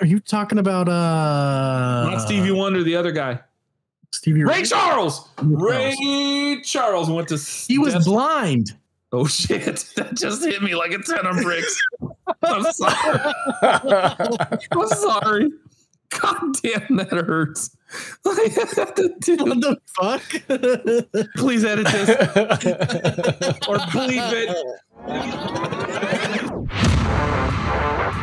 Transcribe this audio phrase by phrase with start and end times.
[0.00, 3.40] Are you talking about uh Not Stevie Wonder, the other guy.
[4.12, 5.28] Stevie Ray Charles.
[5.42, 7.36] Ray Ray Charles went to.
[7.36, 8.72] He was blind.
[9.12, 9.84] Oh shit!
[9.96, 11.80] That just hit me like a ton of bricks.
[12.42, 13.34] I'm sorry.
[13.62, 15.50] I'm sorry.
[16.10, 17.76] God damn, that hurts.
[18.22, 20.22] What the fuck?
[21.36, 22.10] Please edit this
[23.68, 24.56] or bleep it.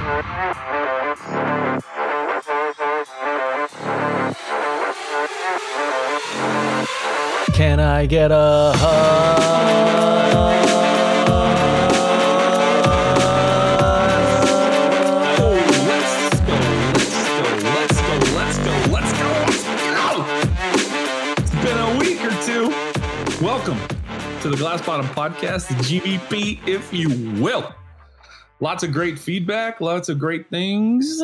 [0.04, 0.20] Can
[7.80, 9.40] I get a hug?
[15.40, 15.56] Oh,
[15.88, 16.54] let's go.
[17.64, 18.18] Let's go.
[18.36, 18.60] Let's go.
[18.60, 18.74] Let's go.
[18.92, 19.28] Let's go.
[19.46, 20.26] Let's go.
[21.38, 22.68] It's been a week or two.
[23.42, 23.80] Welcome
[24.42, 27.08] to the Glass Bottom Podcast, the GBP, if you
[27.42, 27.74] will.
[28.64, 31.22] Lots of great feedback, lots of great things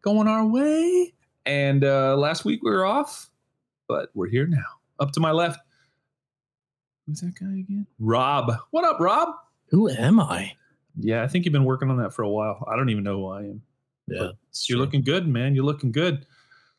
[0.00, 1.12] going our way.
[1.44, 3.28] And uh, last week we were off,
[3.86, 4.64] but we're here now.
[4.98, 5.60] Up to my left.
[7.06, 7.86] Who's that guy again?
[7.98, 8.54] Rob.
[8.70, 9.28] What up, Rob?
[9.68, 10.54] Who am I?
[10.98, 12.66] Yeah, I think you've been working on that for a while.
[12.66, 13.62] I don't even know who I am.
[14.08, 14.30] Yeah,
[14.66, 15.54] You're looking good, man.
[15.54, 16.24] You're looking good.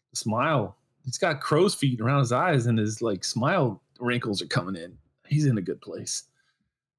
[0.10, 0.78] The smile.
[1.06, 4.98] He's got crow's feet around his eyes, and his like smile wrinkles are coming in.
[5.28, 6.24] He's in a good place.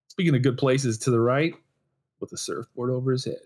[0.06, 1.52] Speaking of good places, to the right,
[2.22, 3.40] with a surfboard over his head,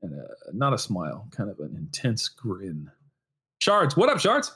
[0.00, 2.90] and a, not a smile, kind of an intense grin.
[3.60, 4.52] Shards, what up, Shards?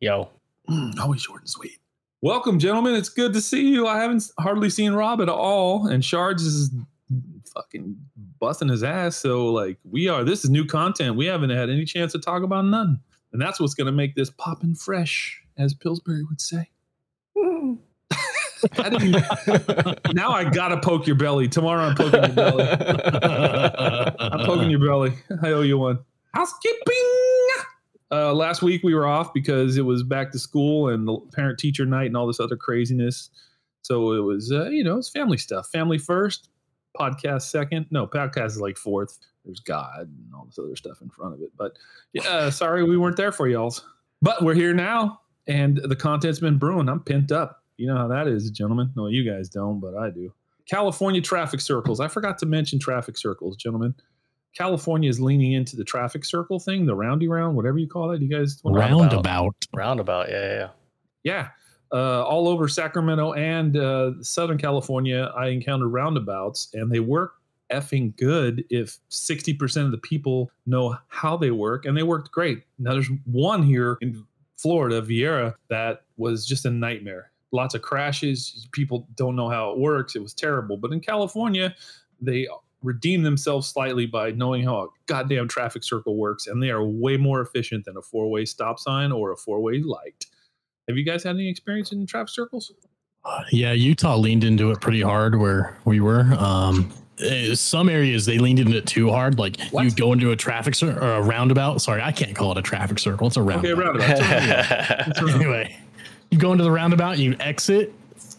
[0.00, 0.28] Yo,
[0.68, 1.78] Mm, always short and sweet.
[2.22, 2.94] Welcome, gentlemen.
[2.94, 3.86] It's good to see you.
[3.88, 6.70] I haven't hardly seen Rob at all, and Shards is
[7.52, 7.96] fucking
[8.38, 9.16] busting his ass.
[9.16, 10.22] So, like, we are.
[10.22, 11.16] This is new content.
[11.16, 13.00] We haven't had any chance to talk about none,
[13.32, 16.70] and that's what's going to make this poppin' fresh, as Pillsbury would say.
[17.36, 17.80] I didn't-
[20.14, 21.48] now I gotta poke your belly.
[21.48, 22.68] Tomorrow I'm poking your belly.
[24.18, 25.14] I'm poking your belly.
[25.42, 25.98] I owe you one.
[26.34, 27.48] Housekeeping.
[28.10, 31.58] Uh, last week we were off because it was back to school and the parent
[31.58, 33.30] teacher night and all this other craziness.
[33.80, 35.68] So it was, uh, you know, it's family stuff.
[35.68, 36.50] Family first,
[36.98, 37.86] podcast second.
[37.90, 39.18] No, podcast is like fourth.
[39.44, 41.50] There's God and all this other stuff in front of it.
[41.56, 41.78] But
[42.12, 43.84] yeah, sorry we weren't there for y'all's.
[44.20, 46.88] But we're here now and the content's been brewing.
[46.88, 47.61] I'm pent up.
[47.82, 48.92] You know how that is, gentlemen.
[48.94, 50.32] No, you guys don't, but I do.
[50.70, 51.98] California traffic circles.
[51.98, 53.92] I forgot to mention traffic circles, gentlemen.
[54.56, 58.22] California is leaning into the traffic circle thing, the roundy round, whatever you call it.
[58.22, 59.66] You guys, roundabout.
[59.74, 60.28] roundabout.
[60.28, 60.68] Yeah, yeah, yeah.
[61.24, 61.48] yeah,
[61.92, 67.32] uh, all over Sacramento and uh, Southern California, I encountered roundabouts, and they work
[67.72, 72.62] effing good if 60% of the people know how they work, and they worked great.
[72.78, 74.24] Now, there's one here in
[74.56, 77.31] Florida, Viera, that was just a nightmare.
[77.52, 78.66] Lots of crashes.
[78.72, 80.16] People don't know how it works.
[80.16, 80.76] It was terrible.
[80.76, 81.74] But in California,
[82.20, 82.48] they
[82.82, 87.16] redeem themselves slightly by knowing how a goddamn traffic circle works, and they are way
[87.16, 90.24] more efficient than a four way stop sign or a four way light.
[90.88, 92.72] Have you guys had any experience in traffic circles?
[93.24, 96.22] Uh, yeah, Utah leaned into it pretty hard where we were.
[96.38, 96.90] Um,
[97.20, 99.38] eh, some areas they leaned into it too hard.
[99.38, 99.84] Like What?
[99.84, 101.80] you go into a traffic circle or a roundabout.
[101.80, 103.28] Sorry, I can't call it a traffic circle.
[103.28, 104.18] It's a Okay, roundabout.
[104.18, 105.28] roundabout.
[105.34, 105.76] anyway,
[106.32, 107.92] you go into the roundabout, you exit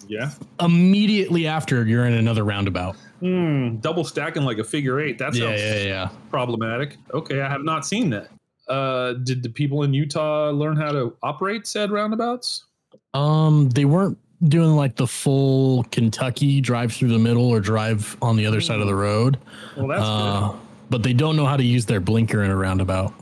[0.07, 0.31] yeah.
[0.59, 2.95] immediately after you're in another roundabout.
[3.19, 5.19] Hmm, double stacking like a figure eight.
[5.19, 6.09] That sounds yeah, yeah, yeah.
[6.31, 6.97] problematic.
[7.13, 8.29] Okay, I have not seen that.
[8.67, 12.65] Uh, did the people in Utah learn how to operate said roundabouts?
[13.13, 18.35] Um, they weren't doing like the full Kentucky drive through the middle or drive on
[18.37, 19.37] the other side of the road.
[19.77, 20.59] Well, that's Uh, good.
[20.89, 23.13] but they don't know how to use their blinker in a roundabout.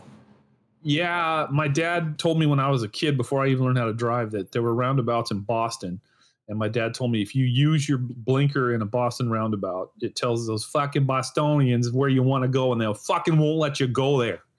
[0.84, 3.86] Yeah, my dad told me when I was a kid, before I even learned how
[3.86, 6.00] to drive, that there were roundabouts in Boston.
[6.50, 10.16] And my dad told me if you use your blinker in a Boston roundabout, it
[10.16, 13.88] tells those fucking Bostonians where you want to go, and they'll fucking won't let you
[13.88, 14.42] go there.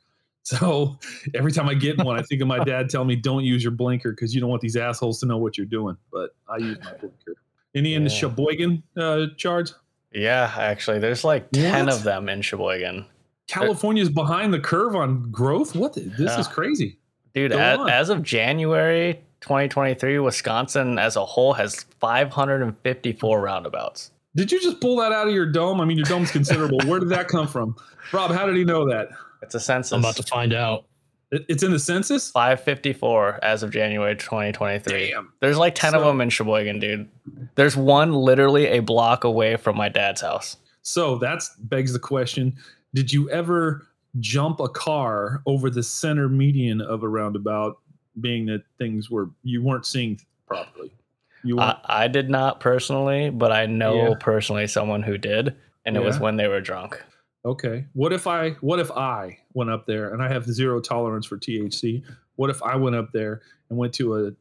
[0.44, 0.98] So
[1.36, 3.62] every time I get in one, I think of my dad telling me, "Don't use
[3.62, 6.56] your blinker because you don't want these assholes to know what you're doing." But I
[6.56, 7.36] use my blinker.
[7.76, 8.16] Any in the Yeah.
[8.16, 9.70] Sheboygan uh, charge?
[10.12, 11.94] Yeah, actually, there's like 10 What?
[11.94, 13.06] of them in Sheboygan.
[13.52, 15.74] California's behind the curve on growth.
[15.76, 15.92] What?
[15.94, 16.40] The, this Yeah.
[16.40, 16.98] is crazy.
[17.34, 24.10] Dude, Go as, as of January 2023, Wisconsin as a whole has 554 roundabouts.
[24.34, 25.80] Did you just pull that out of your dome?
[25.80, 26.78] I mean, your dome's considerable.
[26.86, 27.76] Where did that come from,
[28.12, 28.30] Rob?
[28.30, 29.08] How did he know that?
[29.42, 29.92] It's a census.
[29.92, 30.84] I'm about to find out.
[31.30, 32.30] It- It's in the census.
[32.30, 35.10] 554 as of January 2023.
[35.10, 35.32] Damn.
[35.40, 37.08] There's like 10 of them in Sheboygan, dude.
[37.56, 40.56] There's one literally a block away from my dad's house.
[40.82, 42.54] So that begs the question:
[42.94, 43.86] Did you ever
[44.20, 47.78] jump a car over the center median of a roundabout,
[48.20, 50.92] being that things were you weren't seeing properly?
[51.44, 51.58] You.
[51.58, 54.14] I, I did not personally, but I know Yeah.
[54.20, 57.02] personally someone who did, and it was when they were drunk.
[57.44, 57.84] Okay.
[57.94, 61.36] What if I what if I went up there and I have zero tolerance for
[61.36, 62.04] THC?
[62.36, 64.32] What if I went up there and went to a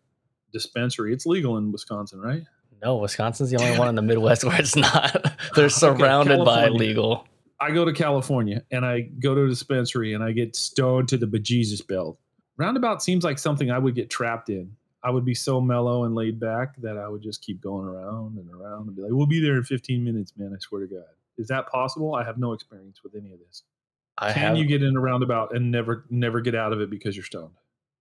[0.54, 1.12] dispensary?
[1.14, 2.44] It's legal in Wisconsin, right?
[2.84, 5.34] No, Wisconsin's the only one in the Midwest where it's not.
[5.56, 7.28] They're surrounded by legal.
[7.62, 11.18] I go to California and I go to a dispensary and I get stoned to
[11.18, 12.18] the bejesus belt.
[12.58, 14.76] Roundabout seems like something I would get trapped in.
[15.04, 18.38] I would be so mellow and laid back that I would just keep going around
[18.38, 20.54] and around and be like, "We'll be there in 15 minutes, man.
[20.56, 21.06] I swear to God."
[21.38, 22.14] Is that possible?
[22.16, 23.64] I have no experience with any of this.
[24.18, 24.58] I Can have.
[24.58, 27.54] you get in a roundabout and never never get out of it because you're stoned?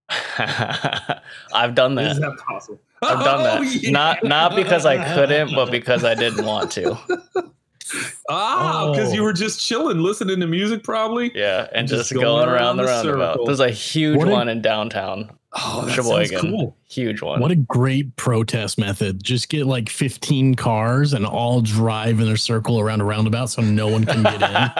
[0.37, 2.21] I've done Is that.
[2.21, 2.81] that possible?
[3.01, 3.59] I've done oh, that.
[3.59, 3.91] Oh, yeah.
[3.91, 6.97] Not not because I couldn't, but because I didn't want to.
[8.29, 9.25] ah, because you Oh.
[9.25, 11.31] were just chilling, listening to music, probably.
[11.35, 13.31] Yeah, and Just just, going going, around around the the roundabout.
[13.33, 13.45] circle.
[13.45, 16.27] There's a huge What a- one in downtown Oh, that Sheboygan.
[16.29, 16.77] sounds cool.
[16.89, 17.41] Huge one.
[17.41, 19.21] What a great protest method.
[19.21, 23.61] Just get like 15 cars and all drive in a circle around a roundabout so
[23.61, 24.71] no one can get in.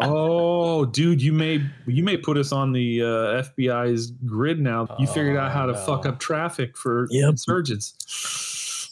[0.00, 4.86] Oh, dude, you may you may put us on the uh, FBI's grid now.
[4.98, 7.30] You figured out how to Oh, fuck up traffic for Yep.
[7.30, 7.94] insurgents.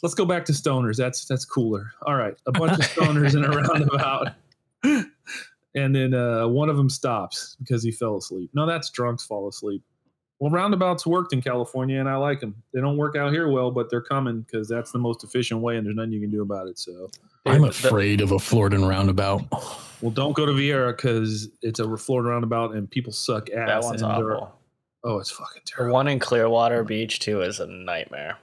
[0.03, 0.95] Let's go back to stoners.
[0.97, 1.91] That's that's cooler.
[2.05, 4.33] All right, a bunch of stoners in a roundabout,
[5.75, 8.49] and then uh, one of them stops because he fell asleep.
[8.53, 9.83] No, that's drunks fall asleep.
[10.39, 12.55] Well, roundabouts worked in California, and I like them.
[12.71, 15.77] They don't work out here well, but they're coming because that's the most efficient way,
[15.77, 16.77] and there's nothing you can do about it.
[16.77, 17.09] So,
[17.47, 19.41] I'm afraid of a Florida roundabout.
[20.01, 23.67] well, don't go to Viera because it's a Florida roundabout, and people suck ass.
[23.67, 24.53] that one's and awful.
[25.03, 25.93] Oh, it's fucking The terrible.
[25.95, 28.37] one in Clearwater Beach too is a nightmare.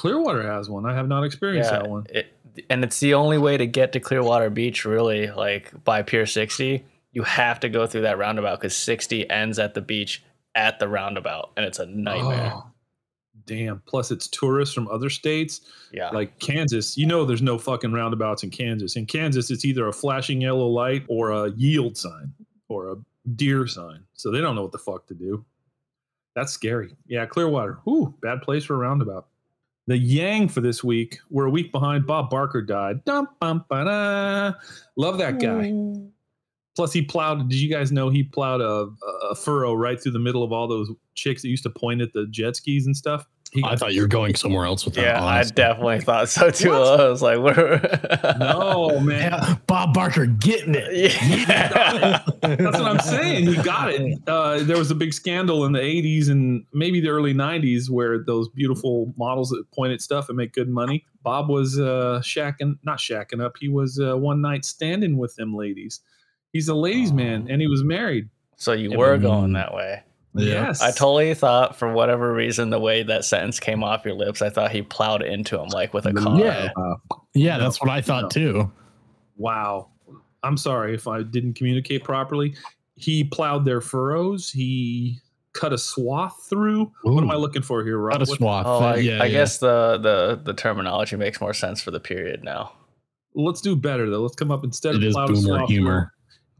[0.00, 0.86] Clearwater has one.
[0.86, 2.06] I have not experienced that one.
[2.08, 2.32] It,
[2.70, 6.82] and it's the only way to get to Clearwater Beach, really, like by Pier 60.
[7.12, 10.24] You have to go through that roundabout because 60 ends at the beach
[10.54, 12.50] at the roundabout, and it's a nightmare.
[12.54, 12.70] Oh,
[13.44, 13.82] damn.
[13.84, 15.60] Plus, it's tourists from other states
[15.92, 16.08] yeah.
[16.08, 16.96] like Kansas.
[16.96, 18.96] You know, there's no fucking roundabouts in Kansas.
[18.96, 22.32] In Kansas, it's either a flashing yellow light or a yield sign
[22.70, 22.96] or a
[23.36, 24.02] deer sign.
[24.14, 25.44] So they don't know what the fuck to do.
[26.34, 26.96] That's scary.
[27.06, 27.80] Yeah, Clearwater.
[27.86, 29.26] Ooh, bad place for a roundabout.
[29.86, 32.06] The Yang for this week, we're a week behind.
[32.06, 33.04] Bob Barker died.
[33.04, 34.52] Dum, bum, ba-da.
[34.96, 35.70] Love that guy.
[35.70, 36.06] Hmm.
[36.76, 37.48] Plus, he plowed.
[37.48, 38.88] Did you guys know he plowed a,
[39.30, 42.12] a furrow right through the middle of all those chicks that used to point at
[42.12, 43.26] the jet skis and stuff?
[43.52, 45.02] He, I thought you were going somewhere else with that.
[45.02, 46.70] yeah, I definitely thought so too.
[46.70, 47.00] What?
[47.00, 47.80] I was like, we're
[48.38, 49.32] no, man.
[49.32, 50.92] Yeah, Bob Barker getting it.
[51.48, 52.22] yeah.
[52.42, 53.46] That's what I'm saying.
[53.46, 54.20] He got it.
[54.28, 58.18] Uh, there was a big scandal in the 80s and maybe the early 90s where
[58.22, 61.04] those beautiful models that point at stuff and make good money.
[61.24, 63.56] Bob was uh, shacking, not shacking up.
[63.58, 66.00] He was uh, one night standing with them ladies.
[66.52, 68.28] He's a ladies' man and he was married.
[68.56, 70.04] So you Yeah, were going that way.
[70.34, 70.66] Yeah.
[70.66, 70.80] Yes.
[70.80, 74.50] I totally thought, for whatever reason, the way that sentence came off your lips, I
[74.50, 76.38] thought he plowed into him like with a car.
[76.38, 76.68] Yeah.
[77.34, 78.28] Yeah, that's what I thought No.
[78.28, 78.72] too.
[79.36, 79.88] Wow.
[80.42, 82.54] I'm sorry if I didn't communicate properly.
[82.96, 84.50] He plowed their furrows.
[84.50, 85.18] He
[85.52, 86.92] cut a swath through.
[87.02, 88.14] What am I looking for here, Rob?
[88.18, 88.66] Got a swath.
[88.66, 89.28] Oh, I, yeah, I yeah.
[89.32, 92.72] guess the, the the terminology makes more sense for the period now.
[93.34, 94.20] let's do better though.
[94.22, 96.12] Let's come up instead it of is plowed a swath humor.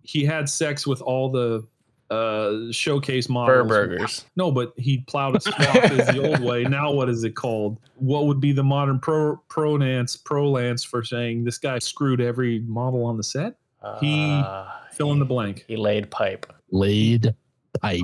[0.02, 1.66] he had sex with all the
[2.10, 3.68] uh showcase Fur models.
[3.68, 4.24] burgers.
[4.36, 6.64] No, but he plowed a swath is the old way.
[6.64, 7.78] Now what is it called?
[7.96, 13.04] What would be the modern pro pronance prolance for saying this guy screwed every model
[13.04, 13.54] on the set?
[14.00, 15.64] He- Uh, Fill in the blank.
[15.68, 16.52] He laid pipe.
[16.72, 17.34] Laid
[17.80, 18.02] pipe.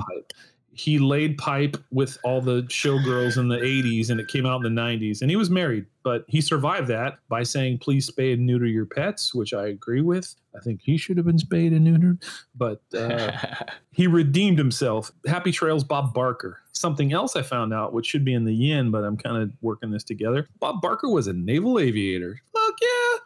[0.71, 4.73] He laid pipe with all the showgirls in the 80s and it came out in
[4.75, 5.21] the 90s.
[5.21, 8.85] And he was married, but he survived that by saying, please spay and neuter your
[8.85, 10.33] pets, which I agree with.
[10.57, 12.23] I think he should have been spayed and neutered,
[12.55, 13.31] but uh,
[13.91, 15.11] he redeemed himself.
[15.25, 16.59] Happy Trails Bob Barker.
[16.73, 19.51] Something else I found out, which should be in the yin, but I'm kind of
[19.61, 20.47] working this together.
[20.59, 22.41] Bob Barker was a naval aviator.
[22.53, 23.19] Fuck yeah.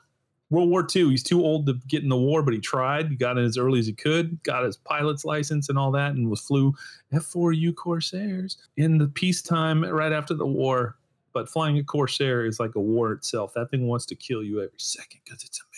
[0.52, 1.10] World War II.
[1.10, 3.08] He's too old to get in the war, but he tried.
[3.08, 6.12] He got in as early as he could, got his pilot's license and all that,
[6.12, 6.74] and was flew
[7.14, 10.98] F4U Corsairs in the peacetime right after the war.
[11.34, 13.54] But flying a Corsair is like a war itself.
[13.54, 15.71] That thing wants to kill you every second because it's fighter.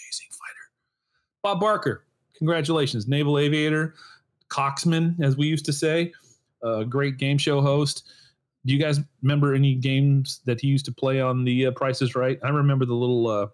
[1.43, 2.05] Bob Barker,
[2.37, 3.93] congratulations, naval aviator,
[4.49, 6.11] coxman, as we used to say,
[6.63, 8.07] a great game show host.
[8.65, 12.01] Do you guys remember any games that he used to play on the uh, Price
[12.01, 12.39] is Right?
[12.43, 13.47] I remember the little, uh,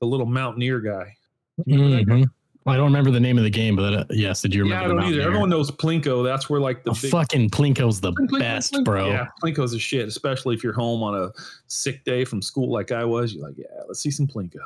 [0.00, 1.16] the little mountaineer guy.
[1.64, 2.14] You remember that guy?
[2.26, 2.30] Mhm.
[2.66, 4.82] I don't remember the name of the game, but uh, yes, did you remember?
[4.82, 5.22] Yeah, I don't either.
[5.22, 6.22] Everyone knows Plinko.
[6.22, 8.84] That's where like the Oh, big fucking Plinko's the Plink, plink, best, plink, plink.
[8.84, 9.06] bro.
[9.08, 11.30] Yeah, Plinko's a shit, especially if you're home on a
[11.68, 13.32] sick day from school like I was.
[13.32, 14.58] You're like, yeah, let's see some Plinko.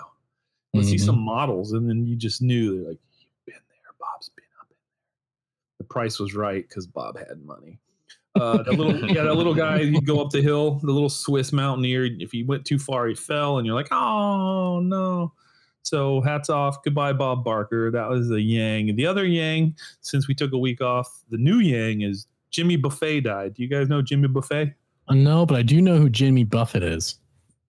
[0.75, 1.01] Let's see Mhm.
[1.07, 1.73] some models.
[1.73, 3.95] And then you just knew they're like, you've been there.
[4.01, 5.79] Bob's been up in there.
[5.79, 7.79] The price was right because Bob had money.
[8.35, 11.53] Uh, that little, yeah, that little guy, he'd go up the hill, the little Swiss
[11.53, 12.07] mountaineer.
[12.19, 15.35] If he went too far, he fell, and you're like, oh no.
[15.85, 16.83] So hats off.
[16.85, 17.91] Goodbye, Bob Barker.
[17.91, 18.95] That was the Yang.
[18.97, 23.23] The other Yang, since we took a week off, the new Yang is Jimmy Buffet
[23.23, 23.55] died.
[23.55, 24.73] Do you guys know Jimmy Buffet?
[25.09, 27.19] Uh, no, but I do know who Jimmy Buffett is.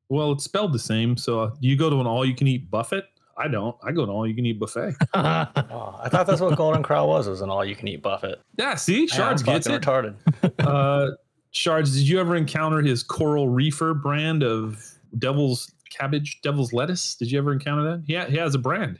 [0.10, 1.18] Well, it's spelled the same.
[1.18, 3.04] So uh, do you go to an all you can eat buffet?
[3.36, 3.76] I don't.
[3.84, 4.94] I go to an all you can eat buffet.
[5.16, 7.28] Oh, I thought that's what Golden Corral was.
[7.28, 8.36] Was an all-you-can-eat buffet.
[8.60, 9.82] yeah, see, Shards I'm gets it.
[9.82, 10.16] retarded.
[10.60, 11.12] uh,
[11.52, 14.84] Shards, did you ever encounter his Coral Reefer brand of
[15.18, 17.16] Devil's Cabbage, Devil's Lettuce?
[17.16, 18.04] Did you ever encounter that?
[18.08, 19.00] Yeah, he has a brand.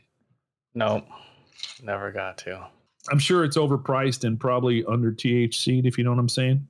[0.74, 1.06] Nope,
[1.84, 2.66] never got to.
[3.12, 6.68] I'm sure it's overpriced and probably under THC, if you know what I'm saying.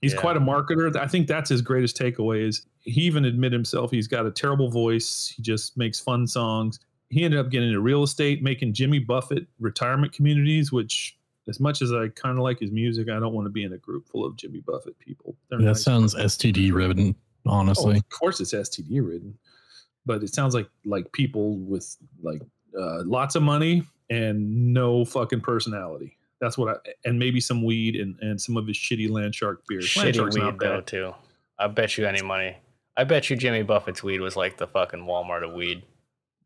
[0.00, 0.20] He's Yeah.
[0.20, 0.94] quite a marketer.
[0.96, 4.70] I think that's his greatest takeaway is he even admit himself he's got a terrible
[4.70, 5.32] voice.
[5.36, 6.78] He just makes fun songs.
[7.10, 11.16] He ended up getting into real estate, making Jimmy Buffett retirement communities, which
[11.48, 13.72] as much as I kind of like his music, I don't want to be in
[13.72, 15.34] a group full of Jimmy Buffett people.
[15.48, 15.82] They're that nice.
[15.82, 17.14] sounds STD ridden,
[17.46, 17.96] Oh, honestly.
[17.96, 19.38] of course it's STD ridden,
[20.04, 22.42] but it sounds like like people with like
[22.78, 26.17] uh, lots of money and no fucking personality.
[26.40, 29.62] That's what I and maybe some weed and, and some of his shitty land shark
[29.68, 29.86] beers.
[29.86, 31.14] Shitty weed though too.
[31.58, 32.56] I bet you any money.
[32.96, 35.82] I bet you Jimmy Buffett's weed was like the fucking Walmart of weed.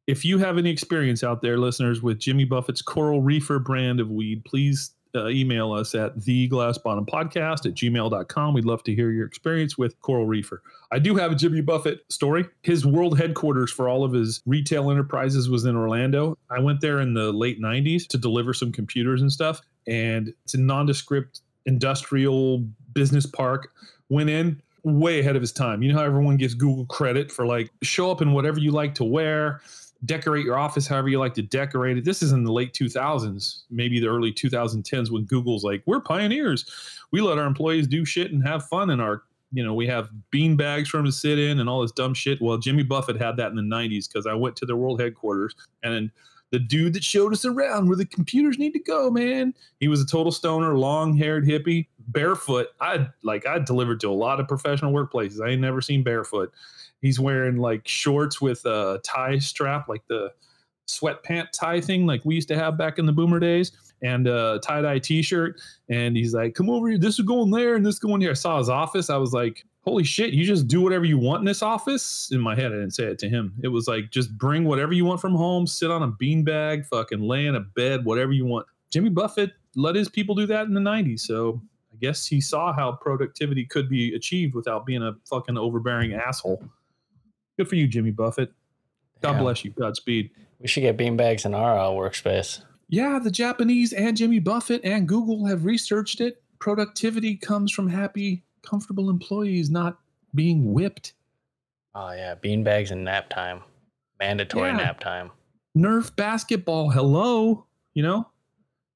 [0.06, 4.10] If you have any experience out there, listeners, with Jimmy Buffett's Coral Reefer brand of
[4.10, 8.54] weed, please uh, email us at the glass bottom podcast at gmail.com.
[8.54, 10.62] We'd love to hear your experience with Coral Reefer.
[10.90, 12.44] I do have a Jimmy Buffett story.
[12.62, 16.38] His world headquarters for all of his retail enterprises was in Orlando.
[16.50, 19.60] I went there in the late 90s to deliver some computers and stuff.
[19.86, 23.72] And it's a nondescript industrial business park.
[24.08, 25.82] Went in way ahead of his time.
[25.82, 28.94] You know how everyone gives Google credit for like show up in whatever you like
[28.96, 29.60] to wear,
[30.04, 32.04] decorate your office however you like to decorate it.
[32.04, 36.64] This is in the late 2000s, maybe the early 2010s when Google's like, we're pioneers.
[37.12, 40.10] We let our employees do shit and have fun in our, you know, we have
[40.30, 42.40] bean bags for them to sit in and all this dumb shit.
[42.40, 45.54] Well, Jimmy Buffett had that in the 90s because I went to their world headquarters
[45.82, 46.10] and
[46.50, 49.54] the dude that showed us around where the computers need to go, man.
[49.80, 52.68] He was a total stoner, long-haired hippie, barefoot.
[52.80, 55.40] I like I delivered to a lot of professional workplaces.
[55.44, 56.52] I ain't never seen barefoot.
[57.02, 60.32] He's wearing like shorts with a tie strap, like the
[60.88, 64.60] sweatpant tie thing, like we used to have back in the boomer days, and a
[64.62, 65.60] tie-dye t-shirt.
[65.88, 66.98] And he's like, "Come over here.
[66.98, 69.10] This is going there, and this is going here." I saw his office.
[69.10, 70.32] I was like, "Holy shit!
[70.32, 73.04] You just do whatever you want in this office." In my head, I didn't say
[73.04, 73.52] it to him.
[73.62, 75.66] It was like, just bring whatever you want from home.
[75.66, 78.66] Sit on a beanbag, fucking lay in a bed, whatever you want.
[78.90, 81.60] Jimmy Buffett let his people do that in the '90s, so.
[81.92, 86.64] I guess he saw how productivity could be achieved without being a fucking overbearing asshole.
[87.62, 88.52] Good for you, Jimmy Buffett.
[89.20, 89.42] God Damn.
[89.44, 89.70] bless you.
[89.70, 90.30] Godspeed.
[90.58, 92.60] We should get beanbags in our uh, workspace.
[92.88, 96.42] Yeah, the Japanese and Jimmy Buffett and Google have researched it.
[96.58, 99.98] Productivity comes from happy, comfortable employees not
[100.34, 101.12] being whipped.
[101.94, 103.62] Oh yeah, beanbags and nap time,
[104.18, 104.78] mandatory Yeah.
[104.78, 105.30] nap time.
[105.78, 107.66] Nerf basketball, hello.
[107.94, 108.28] You know?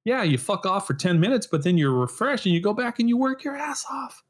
[0.05, 2.99] Yeah, you fuck off for 10 minutes, but then you're refreshed and you go back
[2.99, 4.25] and you work your ass off.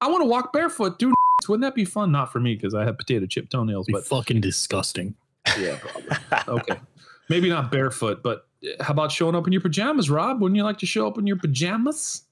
[0.00, 1.12] I want to walk barefoot, dude.
[1.48, 2.12] Wouldn't that be fun?
[2.12, 5.14] Not for me because I have potato chip toenails, Be but fucking disgusting.
[5.58, 6.16] yeah, probably.
[6.60, 6.80] okay.
[7.28, 10.40] Maybe not barefoot, but uh, how about showing up in your pajamas, Rob?
[10.40, 12.22] Wouldn't you like to show up in your pajamas?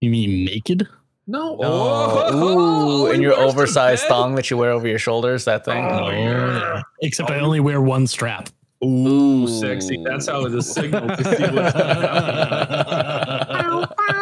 [0.00, 0.86] You mean naked?
[1.26, 1.58] No.
[1.62, 5.84] Oh, ooh, he and your oversized thong that you wear over your shoulders, that thing.
[5.84, 6.82] Oh, yeah.
[7.02, 8.48] Except Oh, I only wear one strap.
[8.84, 10.02] Ooh, sexy.
[10.04, 11.74] That's how it's a signal to see what's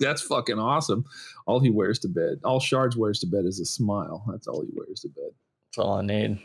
[0.00, 1.04] That's fucking awesome.
[1.46, 4.24] All he wears to bed, all Shards wears to bed is a smile.
[4.30, 5.30] That's all he wears to bed.
[5.70, 6.38] That's all I need.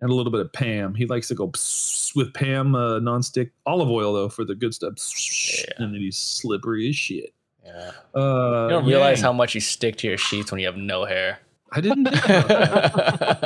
[0.00, 0.94] And a little bit of Pam.
[0.94, 1.46] He likes to go
[2.16, 4.94] with Pam uh, nonstick olive oil though for the good stuff.
[5.58, 5.72] Yeah.
[5.78, 7.32] And then he's slippery as shit.
[7.64, 7.92] Yeah.
[8.14, 9.26] Uh, You don't realize yeah.
[9.26, 11.38] how much you stick to your sheets when you have no hair.
[11.72, 13.44] I didn't that.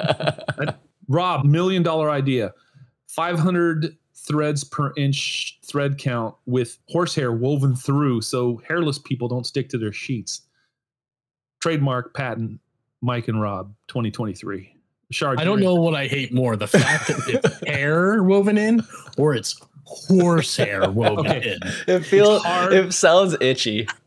[1.08, 2.52] Rob, million dollar idea.
[3.08, 3.96] 500
[4.28, 9.78] threads per inch thread count with horsehair woven through so hairless people don't stick to
[9.78, 10.42] their sheets.
[11.60, 12.60] Trademark patent
[13.00, 14.74] Mike and Rob 2023.
[15.10, 18.82] Shard, I don't know what I hate more the fact that it's hair woven in
[19.16, 21.52] or it's horsehair woven Okay.
[21.52, 21.58] in.
[21.86, 22.42] it feels.
[22.46, 23.88] It sounds itchy.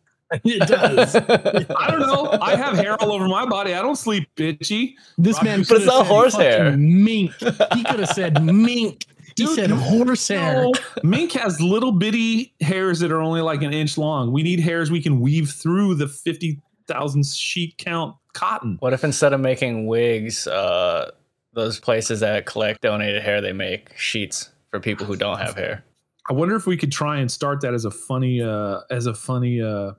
[0.45, 1.13] It does.
[1.17, 2.37] I don't know.
[2.41, 3.73] I have hair all over my body.
[3.73, 4.93] I don't sleep bitchy.
[5.17, 6.77] This Rob, man but could it's not have said horsehair.
[6.77, 7.33] Mink.
[7.37, 9.07] He could have said mink.
[9.41, 10.63] He Dude, said no, horsehair.
[10.63, 14.31] No, mink has little bitty hairs that are only like an inch long.
[14.31, 18.77] We need hairs we can weave through the 50,000 sheet count cotton.
[18.79, 21.11] What if instead of making wigs, uh,
[21.53, 25.83] those places that collect donated hair, they make sheets for people who don't have hair?
[26.29, 29.15] I wonder if we could try and start that as a funny, uh, as a
[29.15, 29.93] funny, uh,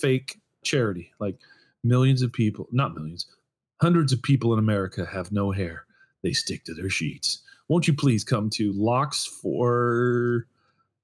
[0.00, 1.12] fake charity.
[1.20, 1.36] Like
[1.84, 3.26] millions of people, not millions,
[3.82, 5.84] hundreds of people in America have no hair.
[6.22, 7.42] They stick to their sheets.
[7.68, 10.46] Won't you please come to locks for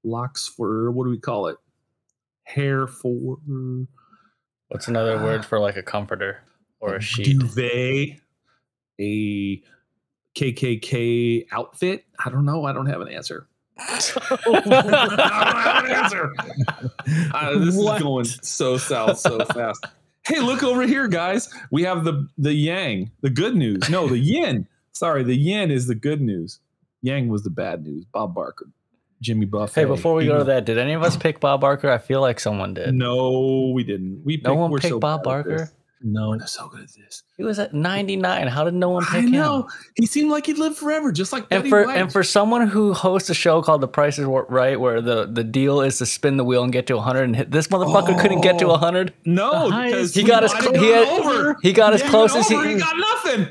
[0.04, 1.57] locks for what do we call it?
[2.45, 3.38] Hair for
[4.69, 6.38] What's another word for like a comforter
[6.81, 7.38] or a sheet?
[7.38, 8.19] duvet,
[9.00, 9.62] a
[10.35, 12.04] KKK outfit.
[12.25, 12.64] I don't know.
[12.64, 13.47] I don't have an answer.
[13.78, 16.33] I don't have an answer.
[17.35, 17.97] Uh, this What?
[17.97, 19.85] is going so south so fast.
[20.26, 21.52] Hey, look over here, guys.
[21.71, 23.88] We have the the yang, the good news.
[23.90, 24.69] No, the yin.
[24.93, 26.61] Sorry, the yin is the good news.
[27.03, 28.05] Yang was the bad news.
[28.13, 28.67] Bob Barker,
[29.21, 29.75] Jimmy Buffett.
[29.75, 31.91] Hey, before we go to that, did any of us pick Bob Barker?
[31.91, 32.95] I feel like someone did.
[32.95, 34.23] no, we didn't.
[34.25, 35.59] We No one we're picked so Bob Barker?
[35.59, 35.73] this.
[36.05, 36.31] No.
[36.31, 37.23] We're so good at this.
[37.37, 38.49] He was at 99.
[38.49, 39.63] How did no one pick I pick know.
[39.63, 39.69] him?
[39.95, 41.97] He seemed like he'd live forever, just like And Betty for White.
[41.97, 45.45] and for someone who hosts a show called The Price is Right, where the, the
[45.45, 48.41] deal is to spin the wheel and get to 100, and hit, this motherfucker couldn't
[48.41, 48.71] get to Oh.
[48.73, 49.13] 100.
[49.27, 51.57] no, because He got as cl- he had- over.
[51.63, 53.47] He got as He close as he, he got nothing.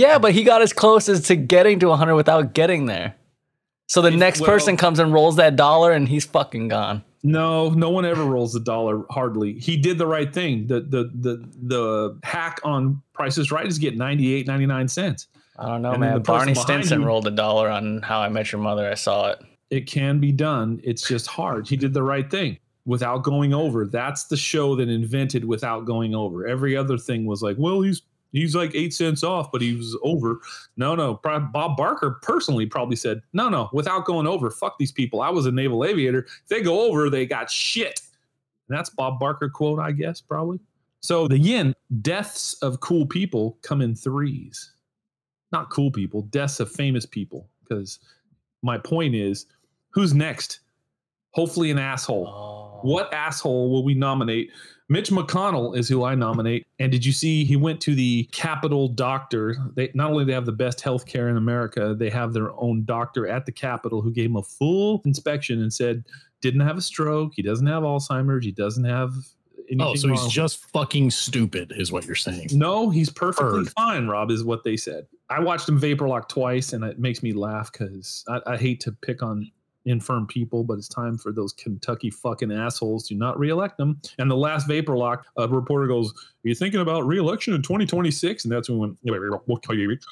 [0.00, 3.14] Yeah, but he got as close as to getting to 100 without getting there.
[3.88, 7.02] So the If- next well- person comes and rolls that dollar, and he's fucking gone.
[7.22, 9.58] No, no one ever rolls the dollar hardly.
[9.58, 10.66] He did the right thing.
[10.68, 15.26] The the the the hack on prices Right is get 98, 99 cents.
[15.58, 16.14] I don't know, And man.
[16.14, 18.88] the Barney Stinson you- rolled a dollar on How I Met Your Mother.
[18.90, 19.38] I saw it.
[19.68, 20.80] It can be done.
[20.82, 21.68] It's just hard.
[21.68, 23.84] He did the right thing without going over.
[23.86, 26.46] That's the show that invented without going over.
[26.46, 28.00] Every other thing was like, well, he's
[28.32, 30.40] he's like eight cents off, but he was over.
[30.76, 31.20] No, no.
[31.22, 34.50] Bob Barker personally probably said, no, no, without going over.
[34.50, 35.22] Fuck these people.
[35.22, 36.20] I was a naval aviator.
[36.20, 38.00] If they go over, they got shit.
[38.68, 40.60] And that's Bob Barker quote, I guess, probably.
[41.00, 44.72] So the yin, deaths of cool people come in threes.
[45.50, 47.48] Not cool people, deaths of famous people.
[47.62, 47.98] Because
[48.62, 49.46] my point is,
[49.90, 50.60] who's next?
[51.32, 52.28] Hopefully an asshole.
[52.28, 52.80] Oh.
[52.82, 54.50] What asshole will we nominate?
[54.90, 56.66] Mitch McConnell is who I nominate.
[56.80, 59.56] And did you see he went to the Capitol doctor?
[59.76, 62.84] They not only they have the best health care in America, they have their own
[62.84, 66.04] doctor at the Capitol who gave him a full inspection and said
[66.40, 69.12] didn't have a stroke, he doesn't have Alzheimer's, he doesn't have
[69.70, 69.80] anything.
[69.80, 72.48] Oh, so he's just fucking stupid, is what you're saying.
[72.52, 75.06] No, he's perfectly fine, Rob, is what they said.
[75.28, 78.80] I watched him vapor lock twice and it makes me laugh because I, I hate
[78.80, 79.52] to pick on
[79.86, 84.00] infirm people, but it's time for those Kentucky fucking assholes to not reelect them.
[84.18, 88.44] And the last vapor lock, a reporter goes, Are you thinking about reelection in 2026?
[88.44, 90.04] And that's when we went,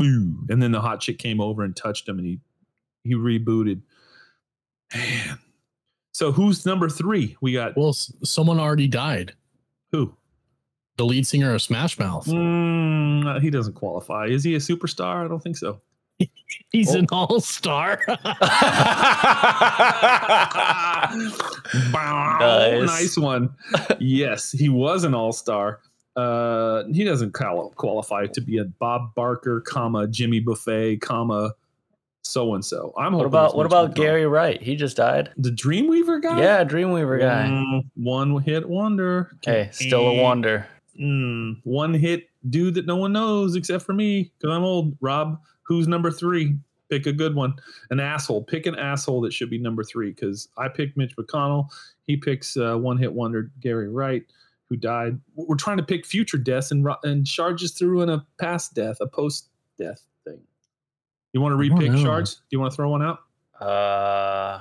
[0.00, 0.48] Mm.
[0.48, 2.40] And then the hot chick came over and touched him and he
[3.04, 3.80] he rebooted.
[4.94, 5.38] Man.
[6.12, 7.36] So who's number three?
[7.40, 9.34] We got Well, someone already died.
[9.92, 10.14] who?
[10.96, 12.26] The lead singer of Smash Mouth.
[12.26, 14.26] Mm, he doesn't qualify.
[14.26, 15.24] Is he a superstar?
[15.24, 15.80] I don't think so.
[16.72, 16.98] He's Oh.
[17.00, 18.00] an all star.
[21.92, 22.82] Bow.
[22.84, 23.50] Nice one.
[23.98, 25.80] yes, he was an all star.
[26.16, 31.52] Uh, he doesn't qualify to be a Bob Barker, comma Jimmy Buffet, comma
[32.22, 32.92] so and so.
[32.98, 33.94] I'm What about what about.
[33.94, 34.60] Gary Wright?
[34.62, 35.30] He just died.
[35.36, 36.38] the Dreamweaver guy?
[36.40, 37.46] Yeah, Dreamweaver guy.
[37.48, 39.36] Mm, one hit wonder.
[39.44, 40.66] Hey, still a wonder.
[41.00, 44.96] Mm, one hit dude that no one knows except for me because I'm old.
[45.00, 46.56] Rob, who's number three?
[46.90, 47.54] Pick a good one.
[47.90, 48.42] An asshole.
[48.42, 51.68] Pick an asshole that should be number three because I picked Mitch McConnell.
[52.08, 54.24] He picks uh, one hit wonder Gary Wright,
[54.68, 55.18] who died.
[55.36, 58.74] We're trying to pick future deaths, and Ro- and Shard just threw in a past
[58.74, 60.40] death, a post death thing.
[61.32, 62.02] You want to I don't repick know.
[62.02, 62.34] Shards?
[62.34, 63.20] Do you want to throw one out?
[63.64, 64.60] Uh,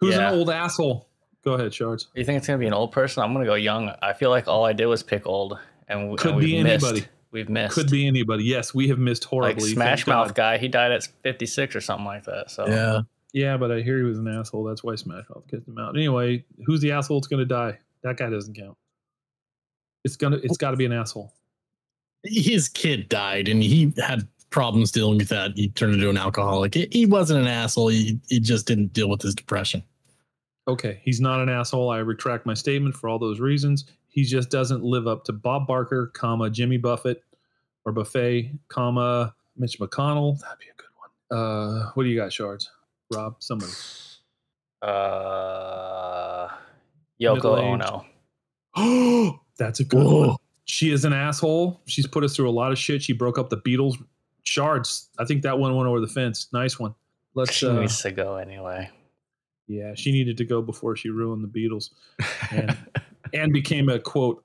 [0.00, 0.30] Who's Yeah.
[0.32, 1.08] an old asshole?
[1.44, 2.08] Go ahead, Shards.
[2.16, 3.22] you think it's gonna be an old person?
[3.22, 3.92] I'm gonna go young.
[4.02, 6.62] I feel like all I did was pick old, and, we, Could and we've be
[6.64, 7.08] missed.
[7.36, 7.52] Anybody.
[7.52, 7.74] We've missed.
[7.74, 8.44] Could be anybody.
[8.44, 9.48] Yes, we have missed horribly.
[9.48, 9.74] like horribly.
[9.74, 10.34] Smash thank Mouth God.
[10.34, 10.58] guy.
[10.58, 12.50] He died at 56 or something like that.
[12.50, 13.00] So yeah.
[13.32, 14.64] Yeah, but I hear he was an asshole.
[14.64, 15.96] That's why Smash Mouth kicked him out.
[15.96, 17.78] Anyway, who's the asshole that's going to die?
[18.02, 18.76] That guy doesn't count.
[20.04, 20.38] It's gonna.
[20.42, 21.34] It's got to be an asshole.
[22.22, 25.52] His kid died and he had problems dealing with that.
[25.54, 26.74] He turned into an alcoholic.
[26.74, 27.88] He, he wasn't an asshole.
[27.88, 29.82] He, he just didn't deal with his depression.
[30.68, 31.90] Okay, he's not an asshole.
[31.90, 33.84] I retract my statement for all those reasons.
[34.08, 37.22] He just doesn't live up to Bob Barker, comma Jimmy Buffett,
[37.86, 40.38] or Buffet, comma Mitch McConnell.
[40.40, 41.38] That'd be a good one.
[41.38, 42.70] Uh, what do you got, Shards?
[43.14, 43.72] Rob, somebody.
[44.82, 46.48] uh,
[47.20, 48.04] Yoko Ono.
[48.76, 50.26] Oh, that's a good Whoa.
[50.28, 50.36] one.
[50.64, 51.80] She is an asshole.
[51.86, 53.02] She's put us through a lot of shit.
[53.02, 53.94] She broke up the Beatles.
[54.42, 55.08] Shards.
[55.18, 56.48] I think that one went over the fence.
[56.52, 56.94] Nice one.
[57.34, 57.52] Let's.
[57.52, 58.90] She Uh, needs to go anyway.
[59.68, 61.90] yeah, she needed to go before she ruined the Beatles
[62.50, 62.76] and
[63.34, 64.44] and became a quote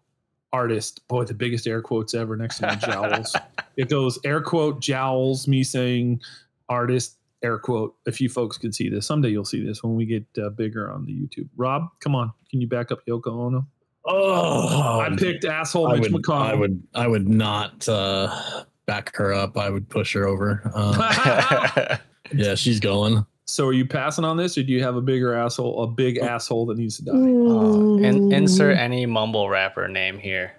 [0.54, 1.08] artist.
[1.08, 3.36] Boy, the biggest air quotes ever next to my jowls.
[3.78, 5.48] it goes air quote jowls.
[5.48, 6.22] Me saying
[6.70, 7.96] artist air quote.
[8.06, 10.92] If you folks can see this someday, you'll see this when we get uh, bigger
[10.92, 11.50] on the YouTube.
[11.56, 13.68] Rob, come on, can you back up Yoko Ono?
[14.06, 16.42] Oh, I picked asshole I Mitch would, McConnell.
[16.42, 19.58] I would, I would not uh, back her up.
[19.58, 20.62] I would push her over.
[20.74, 21.98] Uh,
[22.34, 23.26] yeah, she's going.
[23.52, 26.18] So are you passing on this, or do you have a bigger asshole, a big
[26.18, 27.12] asshole that needs to die?
[27.12, 30.54] Uh, in, insert any mumble rapper name here.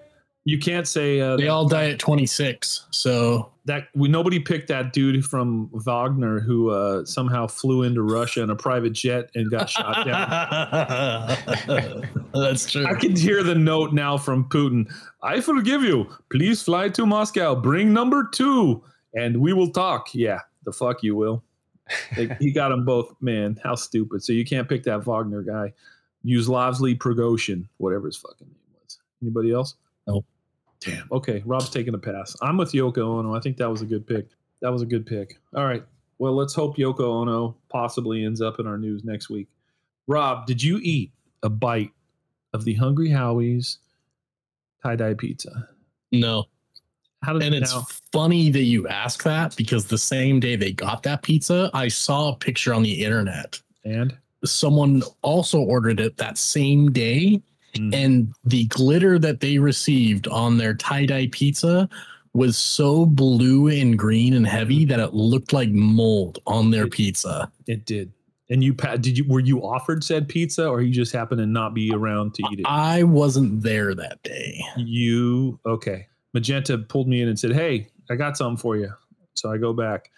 [0.45, 2.89] You can't say uh, They all die at 26.
[2.91, 8.43] So that we nobody picked that dude from Wagner who uh, somehow flew into Russia
[8.43, 11.37] in a private jet and got shot down.
[12.35, 12.85] that's true.
[12.85, 14.93] I can hear the note now from Putin.
[15.23, 16.09] I forgive you.
[16.31, 17.55] Please fly to Moscow.
[17.55, 18.83] Bring number two,
[19.15, 20.13] and we will talk.
[20.13, 21.45] Yeah, the fuck you will.
[22.17, 23.15] They- he got them both.
[23.21, 24.23] Man, how stupid.
[24.23, 25.73] So you can't pick that Wagner guy.
[26.25, 28.99] Use Yuzlavsky Prigozhin, whatever his fucking name was.
[29.23, 29.75] Anybody else?
[30.07, 30.25] Nope.
[30.81, 31.09] Damn.
[31.13, 32.37] Okay, Rob's taking a pass.
[32.43, 33.35] I'm with Yoko Ono.
[33.35, 34.29] I think that was a good pick.
[34.61, 35.39] That was a good pick.
[35.55, 35.85] All right.
[36.19, 39.49] Well, let's hope Yoko Ono possibly ends up in our news next week.
[40.07, 41.11] Rob, did you eat
[41.43, 41.91] a bite
[42.53, 43.79] of the Hungry Howie's
[44.83, 45.69] tie dye pizza?
[46.13, 46.45] No.
[47.27, 51.23] And it's now, funny that you ask that because the same day they got that
[51.23, 53.61] pizza, I saw a picture on the internet.
[53.85, 57.41] and Someone also ordered it that same day,
[57.77, 57.95] Mm.
[57.95, 61.89] and the glitter that they received on their tie dye pizza
[62.35, 67.51] was so blue and green and heavy that it looked like mold on their pizza.
[67.67, 68.13] it did.
[68.51, 71.73] And you did you were you offered said pizza or you just happened to not
[71.73, 72.67] be around to eat it?
[72.69, 74.61] I wasn't there that day.
[74.77, 76.09] You okay?
[76.35, 78.93] Magenta pulled me in and said, "Hey, I got something for you."
[79.35, 80.11] So I go back.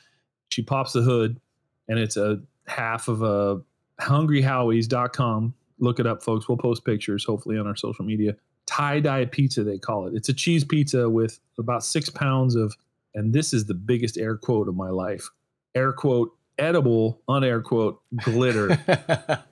[0.48, 1.40] She pops the hood,
[1.88, 3.61] and it's a half of a
[4.00, 5.55] hungryhowies.com.
[5.79, 6.48] Look it up, folks.
[6.48, 8.37] We'll post pictures, hopefully, on our social media.
[8.66, 10.14] Tie dye pizza, they call it.
[10.14, 12.74] It's a cheese pizza with about six pounds of,
[13.14, 15.29] and this is the biggest air quote of my life
[15.74, 18.79] air quote, edible, unair quote, glitter.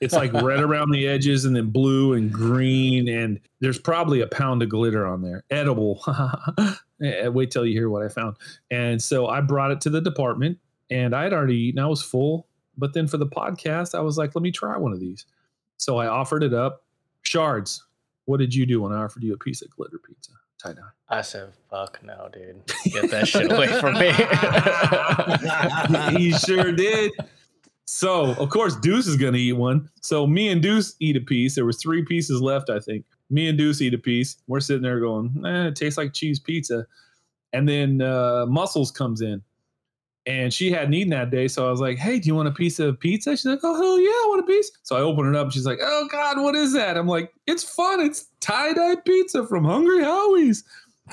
[0.00, 3.08] It's like red around the edges and then blue and green.
[3.08, 5.44] And there's probably a pound of glitter on there.
[5.50, 6.02] Edible.
[7.02, 8.36] Eh, Wait till you hear what I found.
[8.70, 10.58] And so I brought it to the department
[10.90, 11.80] and I had already eaten.
[11.80, 12.46] I was full.
[12.78, 15.26] But then for the podcast, I was like, let me try one of these.
[15.76, 16.84] So I offered it up.
[17.22, 17.84] Shards,
[18.26, 20.30] what did you do when I offered you a piece of glitter pizza?
[20.58, 20.74] Tie.
[21.08, 22.62] I said, fuck no, dude.
[22.84, 24.12] Get that shit away from me.
[26.18, 27.12] he sure did.
[27.86, 29.88] So of course Deuce is gonna eat one.
[30.00, 31.54] So me and Deuce eat a piece.
[31.54, 33.04] There was three pieces left, I think.
[33.30, 34.36] Me and Deuce eat a piece.
[34.46, 36.86] We're sitting there going, eh, it tastes like cheese pizza.
[37.52, 39.40] And then uh, Muscles comes in,
[40.26, 41.46] and she hadn't eaten that day.
[41.46, 43.30] So I was like, hey, do you want a piece of pizza?
[43.30, 44.70] She's like, oh hell yeah, I want a piece.
[44.82, 45.52] So I open it up.
[45.52, 46.96] She's like, oh god, what is that?
[46.96, 48.00] I'm like, it's fun.
[48.00, 50.64] It's tie dye pizza from Hungry Howie's.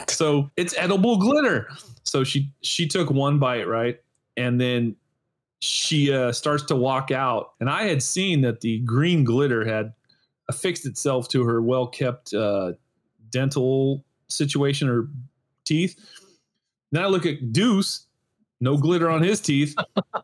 [0.08, 1.70] So it's edible glitter.
[2.04, 4.00] So she she took one bite, right?
[4.38, 4.96] And then
[5.62, 7.54] she uh, starts to walk out.
[7.60, 9.94] And I had seen that the green glitter had
[10.50, 12.74] affixed itself to her well kept uh,
[13.30, 15.08] dental situation or
[15.64, 15.98] teeth.
[16.92, 18.08] Then I look at Deuce,
[18.62, 19.76] no glitter on his teeth.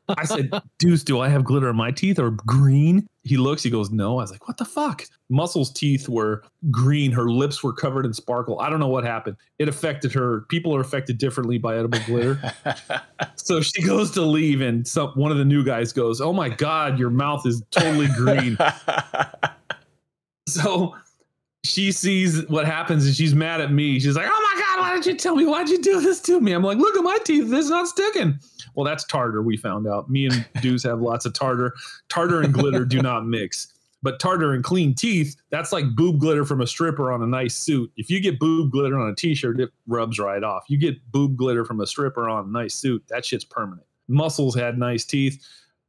[0.09, 3.07] I said, Deuce, do I have glitter on my teeth or green?
[3.23, 4.19] He looks, he goes, No.
[4.19, 5.03] I was like, What the fuck?
[5.29, 7.11] Muscle's teeth were green.
[7.11, 8.59] Her lips were covered in sparkle.
[8.61, 9.35] I don't know what happened.
[9.59, 10.41] It affected her.
[10.49, 12.39] People are affected differently by edible glitter.
[13.35, 16.49] So she goes to leave, and some one of the new guys goes, "Oh my
[16.49, 18.57] god, your mouth is totally green."
[20.49, 20.93] so
[21.67, 23.99] she sees what happens, and she's mad at me.
[23.99, 25.45] She's like, "Oh my god, why didn't you tell me?
[25.45, 27.87] Why'd you do this to me?" I'm like, "Look at my teeth; this is not
[27.87, 28.39] sticking."
[28.75, 29.41] Well, that's tartar.
[29.41, 30.09] We found out.
[30.09, 31.73] Me and Deuce have lots of tartar.
[32.09, 33.73] Tartar and glitter do not mix.
[34.03, 37.55] But tartar and clean teeth, that's like boob glitter from a stripper on a nice
[37.55, 37.91] suit.
[37.97, 40.65] If you get boob glitter on a t-shirt, it rubs right off.
[40.67, 43.87] You get boob glitter from a stripper on a nice suit, that shit's permanent.
[44.07, 45.43] Muscles had nice teeth.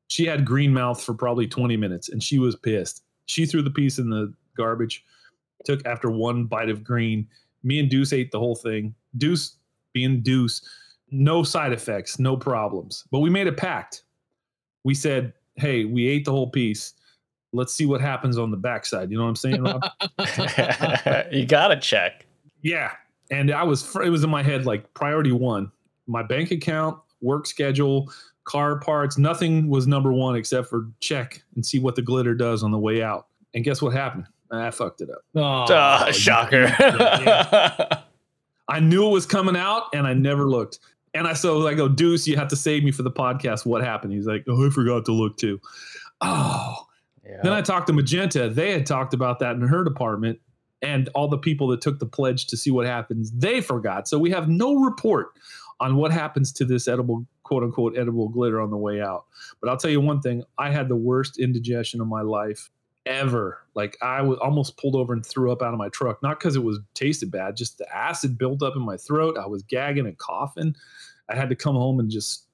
[0.08, 3.04] She had green mouth for probably 20 minutes and she was pissed.
[3.26, 5.04] She threw the piece in the garbage,
[5.68, 7.28] took after one bite of green.
[7.62, 8.94] Me and Deuce ate the whole thing.
[9.18, 9.57] Deuce
[9.92, 10.62] being Deuce,
[11.11, 13.04] no side effects, no problems.
[13.11, 14.02] But we made a pact.
[14.85, 16.94] We said, hey, we ate the whole piece.
[17.52, 19.11] Let's see what happens on the backside.
[19.11, 19.83] You know what I'm saying, Rob?
[21.33, 22.26] you gotta check.
[22.62, 22.92] Yeah,
[23.31, 25.70] and I was it was in my head like priority one,
[26.07, 28.12] my bank account, work schedule,
[28.44, 29.16] car parts.
[29.16, 32.78] Nothing was number one except for check and see what the glitter does on the
[32.78, 33.28] way out.
[33.54, 34.26] And guess what happened?
[34.50, 35.22] I fucked it up.
[35.34, 35.66] Oh,
[36.12, 36.66] shocker.
[38.68, 40.78] I knew it was coming out, and I never looked.
[41.14, 43.64] And I so I go, oh, Deuce, you have to save me for the podcast.
[43.64, 44.12] What happened?
[44.12, 45.58] He's like, Oh, I forgot to look too.
[46.20, 46.87] Oh,
[47.24, 47.40] Yeah.
[47.42, 48.48] Then I talked to Magenta.
[48.50, 50.38] They had talked about that in her department,
[50.82, 54.06] and all the people that took the pledge to see what happens, they forgot.
[54.06, 55.28] So we have no report
[55.80, 59.24] on what happens to this edible, quote unquote, edible glitter on the way out.
[59.61, 62.70] But I'll tell you one thing: I had the worst indigestion of my life,
[63.08, 63.58] ever.
[63.74, 66.54] Like I was almost pulled over and threw up out of my truck, not because
[66.54, 69.36] it was tasted bad, just the acid built up in my throat.
[69.36, 70.76] I was gagging and coughing.
[71.28, 72.44] I had to come home and just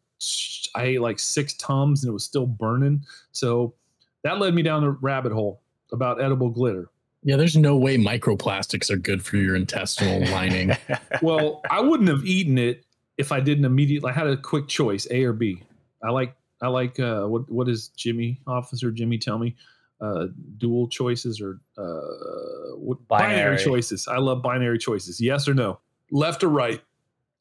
[0.75, 3.05] I ate like six tums and it was still burning.
[3.33, 3.75] So
[4.23, 5.61] that led me down the rabbit hole
[5.93, 6.89] about edible glitter.
[7.23, 10.77] Yeah, there's no way microplastics are good for your intestinal lining.
[11.23, 12.85] Well, I wouldn't have eaten it
[13.17, 14.11] if I didn't immediately.
[14.11, 15.63] I had a quick choice, A or B.
[16.03, 19.57] I like I like uh, what what does Jimmy Officer Jimmy tell me?
[20.05, 20.27] Uh,
[20.59, 23.35] dual choices or uh, what, binary.
[23.35, 24.07] binary choices.
[24.09, 25.21] I love binary choices.
[25.21, 26.83] Yes or no, left or right.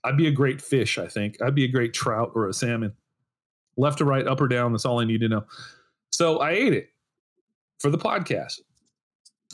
[0.06, 0.98] I'd be a great fish.
[0.98, 2.94] I think I'd be a great trout or a salmon.
[3.76, 4.72] Left or right, up or down.
[4.72, 5.46] That's all I need to know.
[6.12, 6.90] So I ate it
[7.80, 8.60] for the podcast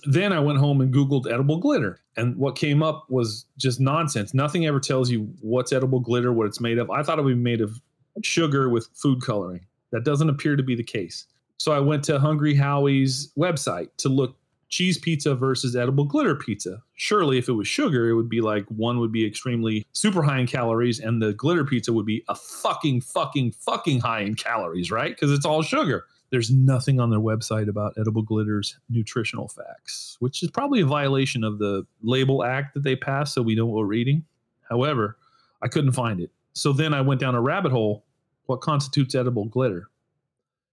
[0.06, 2.00] then I went home and Googled edible glitter.
[2.18, 4.34] And what came up was just nonsense.
[4.34, 6.90] Nothing ever tells you what's edible glitter, what it's made of.
[6.90, 7.80] I thought it would be made of
[8.24, 9.66] sugar with food coloring.
[9.92, 11.26] That doesn't appear to be the case.
[11.60, 14.38] So I went to Hungry Howie's website to look
[14.70, 16.82] cheese pizza versus edible glitter pizza.
[16.96, 20.40] Surely, if it was sugar, it would be like one would be extremely super high
[20.40, 24.90] in calories, and the glitter pizza would be a fucking, fucking, fucking high in calories,
[24.90, 25.14] right?
[25.14, 26.06] Because it's all sugar.
[26.30, 31.44] There's nothing on their website about edible glitters nutritional facts, which is probably a violation
[31.44, 34.24] of the label act that they passed so we know what we're reading.
[34.70, 35.18] However,
[35.62, 36.32] I couldn't find it.
[36.54, 38.06] So then I went down a rabbit hole.
[38.46, 39.90] What constitutes edible glitter?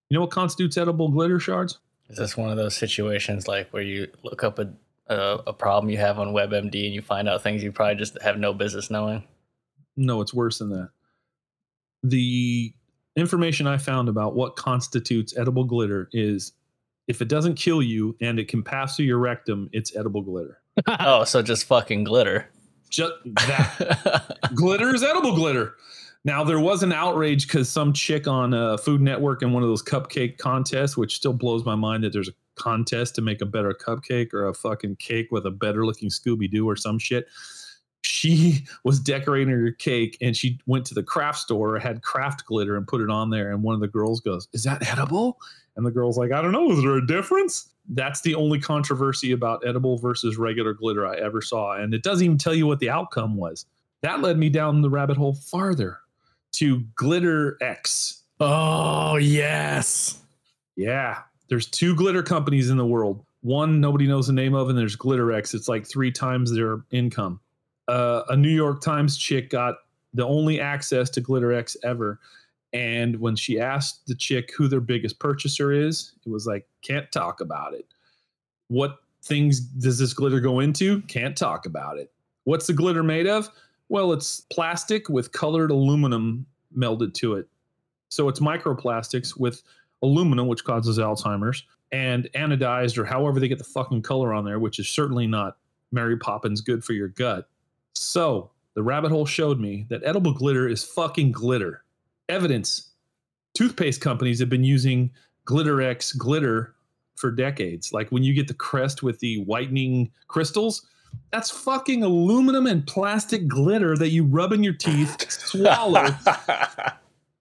[0.09, 1.79] You know what constitutes edible glitter shards?
[2.09, 4.73] Is this one of those situations like where you look up a,
[5.09, 8.21] a, a problem you have on WebMD and you find out things you probably just
[8.23, 9.25] have no business knowing?
[9.97, 10.91] No, it's worse than that.
[12.05, 12.73] The
[13.17, 16.53] information I found about what constitutes edible glitter is
[17.09, 20.59] if it doesn't kill you and it can pass through your rectum, it's edible glitter.
[21.01, 22.49] oh, so just fucking glitter.
[22.91, 25.75] Just that glitter is edible glitter.
[26.27, 29.69] Now there was an outrage because some chick on uh, Food Network in one of
[29.69, 33.47] those cupcake contests, which still blows my mind that there's a contest to make a
[33.47, 37.29] better cupcake or a fucking cake with a better looking Scooby Doo or some shit
[38.03, 42.77] she was decorating her cake and she went to the craft store, had craft glitter
[42.77, 43.51] and put it on there.
[43.53, 45.39] And one of the girls goes, Is that edible?
[45.77, 46.73] And the girl's like, I don't know.
[46.73, 47.69] Is there a difference?
[47.89, 51.77] That's the only controversy about edible versus regular glitter I ever saw.
[51.77, 53.67] And it doesn't even tell you what the outcome was.
[54.01, 55.99] That led me down the rabbit hole farther
[56.59, 58.21] to Glitterex.
[58.41, 60.21] Oh, yes.
[60.77, 61.21] Yeah.
[61.49, 63.25] There's two glitter companies in the world.
[63.41, 65.55] One nobody knows the name of, and there's Glitterex.
[65.55, 67.41] It's like three times their income
[67.89, 69.77] uh, a New York Times chick got
[70.15, 72.19] the only access to Glitterex ever.
[72.73, 77.11] And when she asked the chick who their biggest purchaser is, it was like, can't
[77.13, 77.87] talk about it.
[78.69, 81.01] What things does this glitter go into?
[81.03, 82.13] Can't talk about it.
[82.45, 83.51] What's the glitter made of?
[83.89, 86.47] Well, it's plastic with colored aluminum
[86.77, 87.49] melded to it.
[88.09, 89.63] So it's microplastics with
[90.03, 94.59] aluminum, which causes Alzheimer's, and anodized or however they get the fucking color on there,
[94.59, 95.57] which is certainly not
[95.93, 97.49] Mary Poppins good for your gut.
[97.95, 101.85] So the rabbit hole showed me that edible glitter is fucking glitter.
[102.29, 102.91] Evidence.
[103.55, 105.11] Toothpaste companies have been using
[105.47, 106.75] Glitterex glitter
[107.15, 107.93] for decades.
[107.93, 110.87] Like when you get the crest with the whitening crystals,
[111.33, 116.09] that's fucking aluminum and plastic glitter that you rub in your teeth, swallow,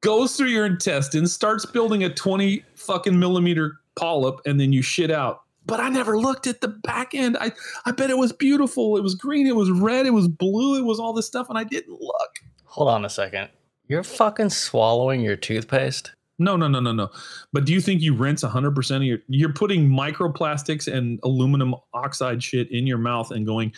[0.01, 5.11] goes through your intestines, starts building a 20 fucking millimeter polyp, and then you shit
[5.11, 7.37] out but I never looked at the back end.
[7.39, 7.51] I,
[7.85, 8.97] I bet it was beautiful.
[8.97, 11.57] It was green, it was red, it was blue, it was all this stuff, and
[11.57, 12.39] I didn't look.
[12.65, 13.49] Hold on a second.
[13.87, 16.13] You're fucking swallowing your toothpaste?
[16.37, 17.09] No, no, no, no, no.
[17.53, 22.43] But do you think you rinse 100% of your you're putting microplastics and aluminum oxide
[22.43, 23.73] shit in your mouth and going,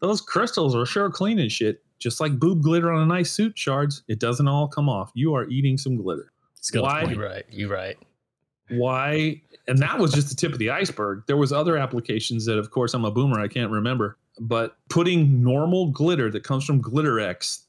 [0.00, 1.82] those crystals are sure clean and shit.
[1.98, 5.12] Just like boob glitter on a nice suit shards, it doesn't all come off.
[5.14, 6.32] You are eating some glitter.
[6.72, 7.04] Why?
[7.04, 7.44] You're right.
[7.50, 7.98] You're right.
[8.70, 11.22] Why and that was just the tip of the iceberg.
[11.28, 14.18] There was other applications that, of course, I'm a boomer, I can't remember.
[14.40, 17.60] But putting normal glitter that comes from Glitterex,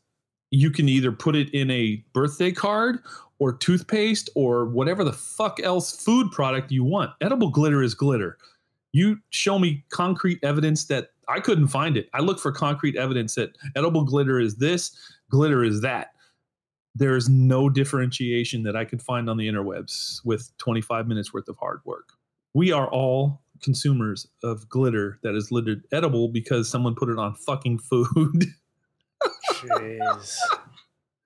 [0.49, 2.99] you can either put it in a birthday card
[3.41, 7.09] or toothpaste or whatever the fuck else food product you want.
[7.21, 8.37] Edible glitter is glitter.
[8.91, 12.07] You show me concrete evidence that I couldn't find it.
[12.13, 14.95] I look for concrete evidence that edible glitter is this,
[15.31, 16.11] glitter is that
[16.93, 21.47] there is no differentiation that I could find on the interwebs with 25 minutes worth
[21.47, 22.09] of hard work.
[22.53, 27.33] We are all consumers of glitter that is littered edible because someone put it on
[27.33, 28.45] fucking food.
[29.53, 30.37] Jeez.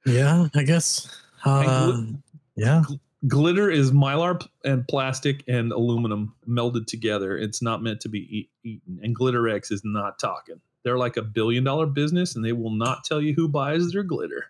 [0.06, 1.25] Yeah, I guess.
[1.46, 2.22] Uh, gl-
[2.56, 2.84] yeah.
[2.88, 7.38] Gl- glitter is mylar and plastic and aluminum melded together.
[7.38, 9.00] It's not meant to be eat- eaten.
[9.04, 10.60] And Glitterex is not talking.
[10.84, 14.04] They're like a billion dollar business and they will not tell you who buys their
[14.04, 14.46] glitter.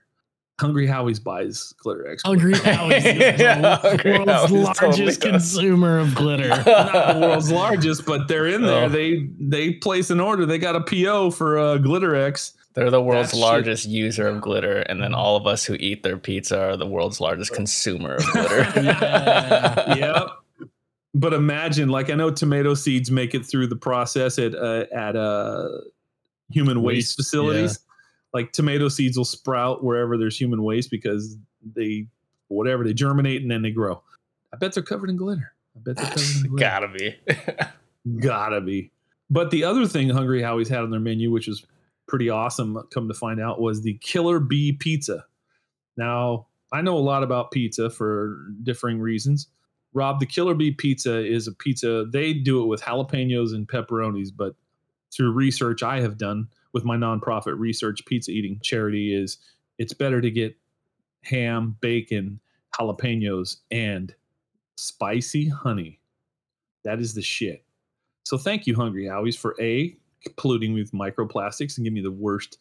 [0.60, 2.21] Hungry Howie's buys Glitterex.
[2.23, 6.47] Hungry Howie's is Yeah, the world's Howie's largest totally consumer of glitter.
[6.65, 8.86] Not the world's largest, but they're in there.
[8.86, 8.89] Oh.
[8.89, 10.45] They they place an order.
[10.45, 12.53] They got a PO for uh, Glitterex.
[12.75, 15.75] They're the world's That shit- largest user of glitter, and then all of us who
[15.79, 18.81] eat their pizza are the world's largest consumer of glitter.
[18.81, 19.95] Yeah.
[19.95, 20.27] yep.
[21.13, 25.15] But imagine, like I know tomato seeds make it through the process at uh, at
[25.15, 25.69] uh,
[26.49, 27.79] human waste, Waste, facilities.
[28.33, 31.38] Like tomato seeds will sprout wherever there's human waste because
[31.75, 32.07] they
[32.49, 34.01] whatever they germinate and then they grow.
[34.53, 35.53] I bet they're covered in glitter.
[35.77, 36.59] I bet they're covered in glitter.
[36.59, 37.15] Gotta be.
[38.19, 38.91] Gotta be.
[39.29, 41.65] But the other thing Hungry Howie's had on their menu, which was
[42.08, 45.26] pretty awesome, come to find out, was the Killer Bee Pizza.
[45.98, 49.48] Now, I know a lot about pizza for differing reasons.
[49.94, 52.06] Rob, the Killer Bee Pizza is a pizza.
[52.12, 54.56] They do it with jalapenos and pepperonis, but
[55.13, 59.38] through research I have done with my nonprofit research pizza eating charity, is
[59.78, 60.58] it's better to get
[61.24, 62.39] ham, bacon,
[62.78, 64.13] jalapenos, and
[64.76, 66.02] spicy honey.
[66.84, 67.63] That is the shit.
[68.26, 69.96] So thank you, Hungry Howie's, for A,
[70.38, 72.57] polluting me with microplastics and giving me the worst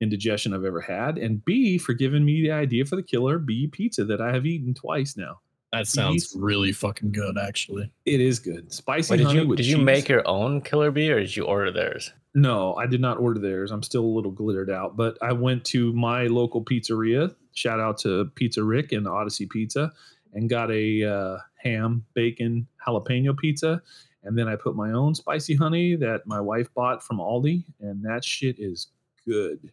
[0.00, 3.68] indigestion I've ever had, and B, for giving me the idea for the killer B
[3.68, 5.40] pizza that I have eaten twice now.
[5.72, 7.90] That sounds really fucking good, actually.
[8.04, 8.70] It is good.
[8.72, 11.34] Spicy Wait, did honey you with did you make your own killer bee or did
[11.34, 12.12] you order theirs?
[12.34, 13.70] No, I did not order theirs.
[13.70, 17.34] I'm still a little glittered out, but I went to my local pizzeria.
[17.54, 19.92] Shout out to Pizza Rick and Odyssey Pizza,
[20.34, 23.80] and got a uh, ham, bacon, jalapeno pizza.
[24.24, 28.02] And then I put my own spicy honey that my wife bought from Aldi, and
[28.04, 28.88] that shit is
[29.26, 29.72] good.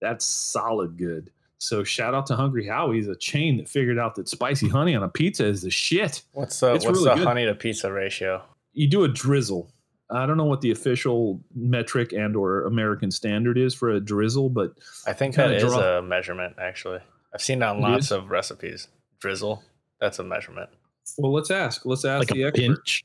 [0.00, 1.30] That's solid good.
[1.58, 5.02] So shout out to Hungry Howie's, a chain that figured out that spicy honey on
[5.02, 6.22] a pizza is the shit.
[6.32, 7.26] What's the It's what's really the good.
[7.26, 8.42] honey to pizza ratio?
[8.74, 9.72] you do a drizzle.
[10.10, 14.50] I don't know what the official metric and or American standard is for a drizzle,
[14.50, 14.72] but
[15.06, 17.00] I think that is draw- a measurement actually.
[17.34, 18.86] I've seen it on lots of recipes.
[19.20, 19.62] Drizzle,
[20.00, 20.70] that's a measurement.
[21.18, 21.84] well, let's ask.
[21.84, 22.60] Let's ask Like the a expert.
[22.76, 23.04] pinch.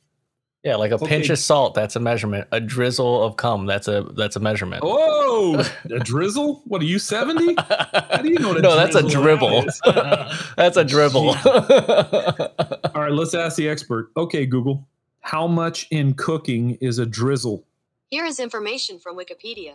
[0.64, 1.08] Yeah, like a Okay.
[1.08, 2.48] pinch of salt, that's a measurement.
[2.54, 4.82] A drizzle of cum, that's a that's a measurement.
[4.86, 6.62] Oh, a drizzle?
[6.66, 7.54] What are you seventy?
[7.58, 9.66] How do you know what a no, that's a dribble.
[9.68, 9.82] is?
[10.56, 11.30] that's a dribble.
[12.96, 14.12] All right, let's ask the expert.
[14.16, 14.88] Okay, Google,
[15.20, 17.66] how much in cooking is a drizzle?
[18.10, 19.74] Here is information from Wikipedia.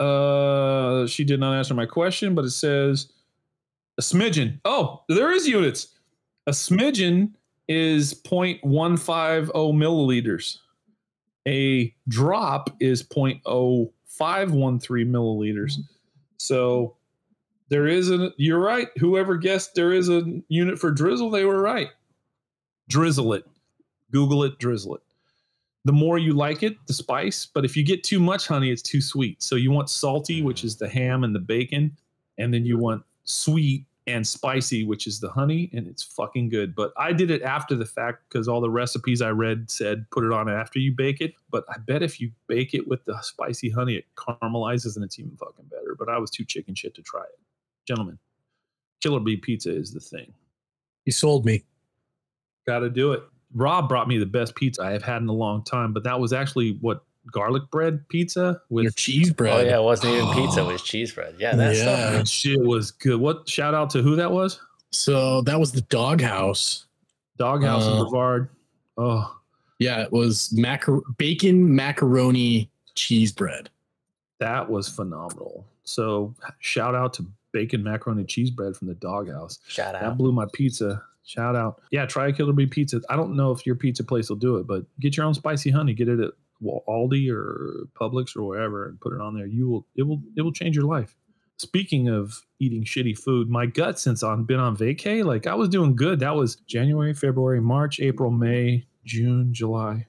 [0.00, 3.10] Uh, she did not answer my question, but it says
[3.98, 4.60] a smidgen.
[4.64, 5.88] Oh, there is units.
[6.46, 7.30] A smidgen
[7.72, 10.58] is 0.150 milliliters.
[11.46, 13.90] A drop is 0.0513
[15.10, 15.78] milliliters.
[16.36, 16.96] So
[17.68, 18.88] there is a, you're right.
[18.98, 21.88] Whoever guessed there is a unit for drizzle, they were right.
[22.88, 23.44] Drizzle it.
[24.10, 25.02] Google it, drizzle it
[25.84, 27.46] the more you like it, the spice.
[27.46, 29.42] But if you get too much honey, it's too sweet.
[29.42, 31.96] So you want salty, which is the ham and the bacon,
[32.38, 36.74] and then you want sweet and spicy, which is the honey, and it's fucking good.
[36.74, 40.24] But I did it after the fact because all the recipes I read said put
[40.24, 41.34] it on after you bake it.
[41.50, 45.18] But I bet if you bake it with the spicy honey, it caramelizes and it's
[45.18, 45.94] even fucking better.
[45.98, 47.38] But I was too chicken shit to try it.
[47.86, 48.18] Gentlemen,
[49.00, 50.32] Killer Bee Pizza is the thing.
[51.04, 51.64] You sold me.
[52.66, 53.22] Got to do it.
[53.54, 56.18] Rob brought me the best pizza I have had in a long time, but that
[56.18, 59.52] was actually what garlic bread pizza with Your with cheese bread.
[59.66, 61.36] oh yeah, it wasn't even pizza, it was cheese bread.
[61.38, 61.82] Yeah, that Yeah.
[61.82, 62.12] stuff.
[62.14, 63.20] that shit was good.
[63.20, 64.60] What shout out to who that was?
[64.90, 66.86] So that was the doghouse.
[67.38, 68.48] Doghouse and Uh, Brevard.
[68.98, 69.36] Oh,
[69.78, 73.68] Yeah, it was macar- bacon macaroni cheese bread.
[74.38, 75.64] that was phenomenal.
[75.84, 79.60] So shout out to bacon macaroni cheese bread from the Doghouse.
[79.68, 80.00] Shout out.
[80.02, 81.02] That blew my pizza.
[81.24, 81.80] Shout out.
[81.92, 83.00] Yeah, try a Killer Bee pizza.
[83.08, 85.70] I don't know if your pizza place will do it, but get your own spicy
[85.70, 85.94] honey.
[85.94, 86.32] Get it at Wa-
[86.62, 89.46] Aldi or Publix or wherever and put it on there.
[89.46, 91.16] You will it will it will change your life.
[91.58, 95.68] Speaking of eating shitty food, my gut since I've been on vacay, like I was
[95.68, 96.20] doing good.
[96.20, 100.06] That was January, February, March, April, May, June, July,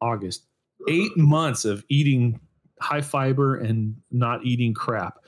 [0.00, 0.46] August.
[0.88, 2.40] Eight months of eating
[2.80, 5.18] high fiber and not eating crap.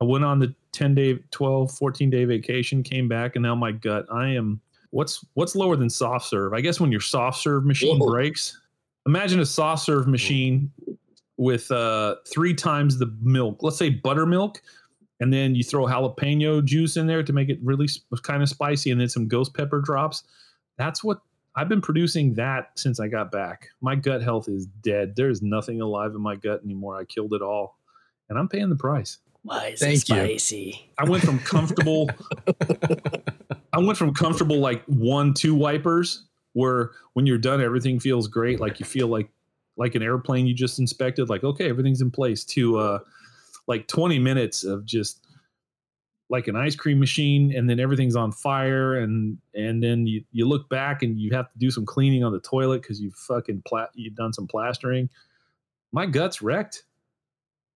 [0.00, 3.72] I went on the 10 day, 12, 14 day vacation, came back, and now my
[3.72, 4.60] gut, I am
[4.90, 6.52] what's what's lower than soft serve?
[6.52, 8.10] I guess when your soft serve machine Whoa.
[8.10, 8.60] breaks,
[9.08, 10.70] imagine a soft serve machine
[11.38, 14.62] with uh three times the milk, let's say buttermilk,
[15.20, 17.88] and then you throw jalapeno juice in there to make it really
[18.22, 20.24] kind of spicy, and then some ghost pepper drops.
[20.76, 21.18] That's what
[21.56, 23.70] I've been producing that since I got back.
[23.80, 25.16] My gut health is dead.
[25.16, 26.96] There's nothing alive in my gut anymore.
[26.96, 27.76] I killed it all.
[28.28, 29.18] And I'm paying the price.
[29.42, 30.14] Why is Thank it you.
[30.14, 30.92] spicy?
[30.98, 32.10] I went from comfortable
[33.72, 36.27] I went from comfortable like one, two wipers
[36.58, 39.30] where when you're done everything feels great, like you feel like
[39.76, 42.98] like an airplane you just inspected, like okay, everything's in place to uh
[43.68, 45.24] like 20 minutes of just
[46.30, 50.46] like an ice cream machine and then everything's on fire and and then you, you
[50.46, 53.62] look back and you have to do some cleaning on the toilet because you've fucking
[53.66, 55.08] pla- you've done some plastering.
[55.92, 56.84] My gut's wrecked.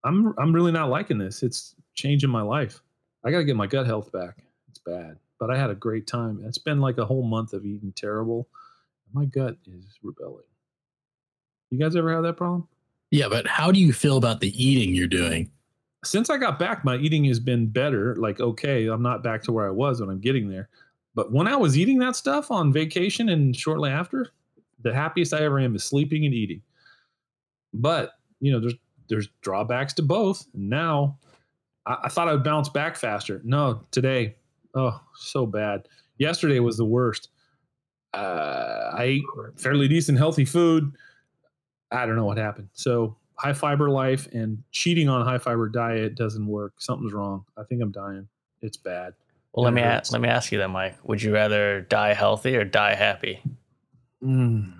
[0.05, 1.43] I'm i'm really not liking this.
[1.43, 2.83] It's changing my life.
[3.25, 4.43] I gotta get my gut health back.
[4.69, 5.19] It's bad.
[5.39, 6.43] But i had a great time.
[6.45, 8.49] It's been like a whole month of eating terrible
[9.13, 10.45] my gut is rebelling
[11.71, 12.67] you guys ever have that problem
[13.11, 15.51] Yeah, but how do you feel about the eating you're doing?
[16.05, 18.17] since I got back, my eating has been better.
[18.17, 20.69] Like, okay, I'm not back to where I was when I'm getting there.
[21.15, 24.31] But when I was eating that stuff on vacation and shortly after,
[24.83, 26.63] the happiest I ever am is sleeping and eating.
[27.73, 28.75] But you know, there's
[29.09, 30.47] there's drawbacks to both.
[30.55, 31.19] Now,
[31.87, 33.41] I, I thought I would bounce back faster.
[33.45, 34.37] No, today,
[34.75, 35.87] oh, so bad.
[36.19, 37.29] Yesterday was the worst.
[38.15, 39.23] Uh, I ate
[39.57, 40.93] fairly decent, healthy food.
[41.91, 42.69] I don't know what happened.
[42.75, 46.75] So high fiber life and cheating on high fiber diet doesn't work.
[46.79, 47.45] Something's wrong.
[47.57, 48.29] I think I'm dying.
[48.61, 49.15] It's bad.
[49.53, 50.09] Well, let It me hurts.
[50.09, 50.97] ask, let me ask you then, Mike.
[51.05, 53.43] Would you rather die healthy or die happy?
[54.23, 54.73] Mm.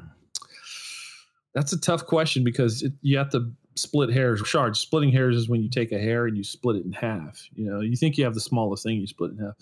[1.55, 4.41] That's a tough question because it, you have to split hairs.
[4.47, 7.47] Shards, splitting hairs is when you take a hair and you split it in half.
[7.55, 9.55] You know, you think you have the smallest thing, you split it in half.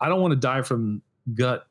[0.00, 1.02] I don't want to die from
[1.34, 1.66] gut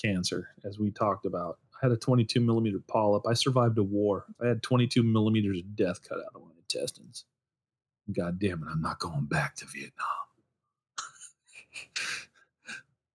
[0.00, 1.58] cancer, as we talked about.
[1.74, 3.26] I had a 22 millimeter polyp.
[3.26, 4.24] I survived a war.
[4.42, 7.24] I had 22 millimeters of death cut out of my intestines.
[8.12, 10.06] God damn it, I'm not going back to Vietnam.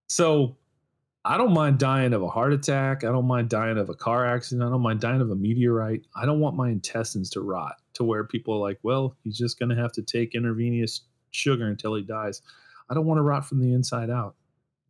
[0.10, 0.58] so
[1.24, 3.04] I don't mind dying of a heart attack.
[3.04, 4.68] I don't mind dying of a car accident.
[4.68, 6.02] I don't mind dying of a meteorite.
[6.16, 9.60] I don't want my intestines to rot to where people are like, well, he's just
[9.60, 12.42] going to have to take intravenous sugar until he dies.
[12.90, 14.36] I don't want to rot from the inside out.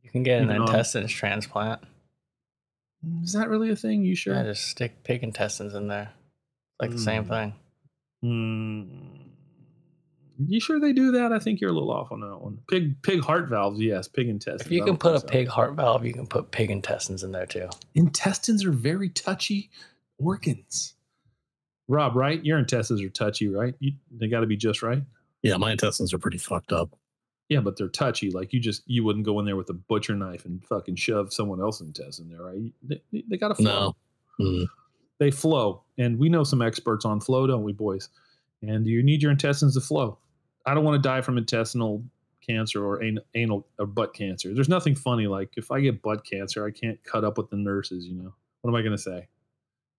[0.03, 1.81] You can get an Even on- intestines transplant.
[3.23, 4.03] Is that really a thing?
[4.03, 4.37] You sure?
[4.37, 6.11] I just stick pig intestines in there.
[6.79, 7.29] Like the same Mm.
[7.29, 7.53] thing.
[8.21, 9.17] Hmm.
[10.47, 11.31] You sure they do that?
[11.31, 12.59] I think you're a little off on that one.
[12.67, 14.07] Pig pig heart valves, yes.
[14.07, 14.61] Pig intestines.
[14.65, 15.27] If you can put a so.
[15.27, 17.69] pig heart valve, you can put pig intestines in there too.
[17.93, 19.69] intestines are very touchy
[20.17, 20.95] organs.
[21.87, 22.43] Rob, right?
[22.43, 23.75] Your intestines are touchy, right?
[23.79, 25.03] You, they got to be just right.
[25.43, 26.95] Yeah, my intestines are pretty fucked up.
[27.51, 28.31] Yeah, but they're touchy.
[28.31, 31.33] Like you just you wouldn't go in there with a butcher knife and fucking shove
[31.33, 32.71] someone else's intestine there, right?
[32.81, 33.93] They, they got to flow.
[34.39, 34.45] No.
[34.45, 34.67] Mm.
[35.19, 38.07] They flow, and we know some experts on flow, don't we, boys?
[38.61, 40.17] And you need your intestines to flow.
[40.65, 42.05] I don't want to die from intestinal
[42.39, 44.53] cancer or an- anal or butt cancer.
[44.53, 47.57] There's nothing funny like if I get butt cancer, I can't cut up with the
[47.57, 48.05] nurses.
[48.05, 49.27] You know what am I going to say?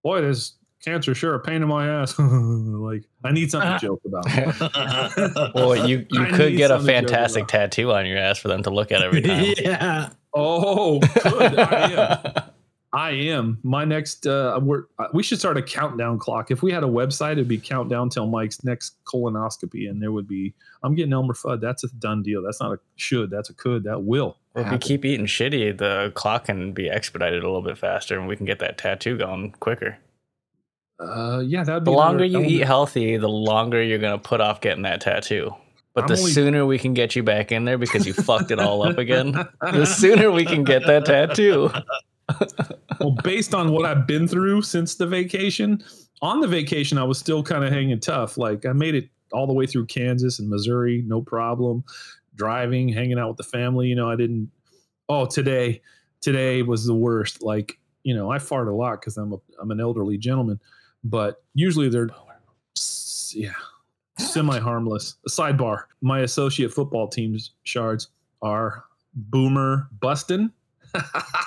[0.03, 0.55] Boy, this
[0.85, 2.19] cancer sure a pain in my ass.
[2.19, 5.55] like I need something to joke about.
[5.55, 8.39] Well, you you I could get a something to joke fantastic tattoo on your ass
[8.39, 9.55] for them to look at every time.
[9.59, 10.11] yeah.
[10.35, 11.59] Oh, good.
[11.59, 12.53] I am.
[12.95, 13.59] I am.
[13.63, 16.51] My next, uh, we're, uh, we should start a countdown clock.
[16.51, 20.29] If we had a website, it'd be countdown till Mike's next colonoscopy, and there would
[20.29, 21.61] be, I'm getting Elmer Fudd.
[21.63, 22.43] That's a done deal.
[22.43, 23.31] That's not a should.
[23.31, 23.85] That's a could.
[23.85, 24.37] That will.
[24.55, 28.19] Well, if you keep eating shitty, the clock can be expedited a little bit faster,
[28.19, 29.97] and we can get that tattoo going quicker.
[31.03, 32.53] Uh, yeah, that'd be The longer you element.
[32.53, 35.55] eat healthy, the longer you're gonna put off getting that tattoo.
[35.95, 38.51] But I'm the only- sooner we can get you back in there because you fucked
[38.51, 41.71] it all up again, the sooner we can get that tattoo.
[43.01, 45.83] well, based on what I've been through since the vacation,
[46.23, 48.39] on the vacation, I was still kind of hanging tough.
[48.39, 51.85] Like I made it all the way through Kansas and Missouri, no problem.
[52.35, 53.89] Driving, hanging out with the family.
[53.89, 54.51] You know, I didn't.
[55.09, 55.83] Oh, today,
[56.23, 57.43] today was the worst.
[57.43, 60.59] Like, you know, I fart a lot because I'm a I'm an elderly gentleman,
[61.05, 62.09] but usually they're,
[63.35, 63.53] yeah,
[64.19, 65.17] semi harmless.
[65.29, 68.09] Sidebar: My associate football teams shards
[68.43, 68.85] are
[69.15, 70.53] Boomer Bustin.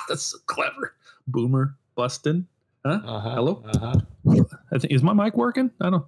[0.08, 0.95] That's so clever.
[1.28, 2.47] Boomer Bustin.
[2.86, 2.99] Huh?
[3.03, 3.64] Uh-huh, Hello?
[3.74, 4.43] Uh-huh.
[4.72, 5.72] I think is my mic working?
[5.82, 6.06] I don't.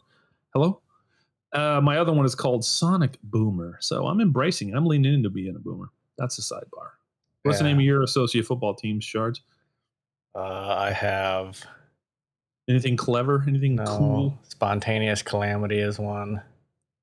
[0.54, 0.82] Hello.
[1.54, 3.78] Uh, my other one is called Sonic Boomer.
[3.80, 4.70] So I'm embracing.
[4.70, 4.76] it.
[4.76, 5.90] I'm leaning into being a boomer.
[6.18, 6.90] That's a sidebar.
[7.44, 9.42] What's the name of your associate football team, Shards?
[10.36, 11.64] Uh, I have
[12.70, 13.44] Anything clever?
[13.48, 14.40] Anything no cool?
[14.44, 16.42] spontaneous calamity is one.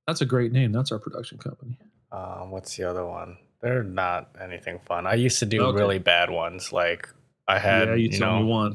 [0.07, 0.73] That's a great name.
[0.73, 1.79] That's our production company.
[2.13, 3.39] Um, what's the other one?
[3.63, 5.07] They're not anything fun.
[5.07, 5.79] I used to do Okay.
[5.79, 6.73] really bad ones.
[6.73, 7.09] Like
[7.49, 8.75] I had, yeah, you, you, told me know, one.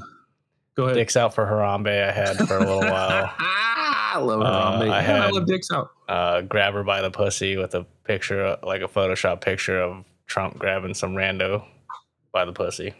[0.75, 0.95] Go ahead.
[0.95, 2.07] dicks out for Harambe.
[2.07, 3.31] I had for a little while.
[3.39, 4.81] I love Uh, Harambe.
[4.81, 5.91] I Man, I had- love dicks out.
[6.07, 10.57] uh, grab her by the pussy with a picture, like a Photoshop picture of Trump
[10.57, 11.63] grabbing some rando
[12.31, 12.95] by the pussy.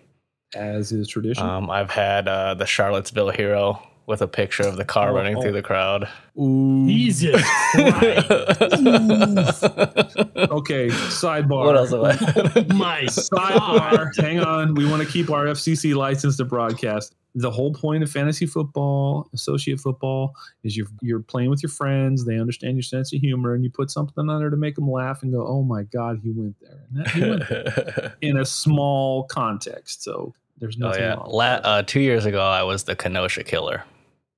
[0.55, 1.45] As is tradition.
[1.45, 5.37] Um, I've had uh, the Charlottesville hero with a picture of the car Oh, running
[5.37, 5.41] oh.
[5.41, 6.09] through the crowd.
[6.37, 6.85] Ooh.
[6.87, 7.41] Jesus
[7.71, 9.63] Christ.
[10.49, 11.65] Okay, sidebar.
[11.65, 12.13] what else have I?
[12.73, 14.09] My Sidebar.
[14.19, 14.73] Hang on.
[14.73, 17.15] We want to keep our FCC license to broadcast.
[17.35, 20.33] The whole point of fantasy football, associate football,
[20.63, 22.25] is you're you're playing with your friends.
[22.25, 24.89] They understand your sense of humor, and you put something on there to make them
[24.89, 28.37] laugh and go, "Oh my god, he went there!" And that, he went there in
[28.37, 30.03] a small context.
[30.03, 31.29] So there's oh nothing yeah, wrong.
[31.31, 33.83] La- uh, two years ago I was the Kenosha killer.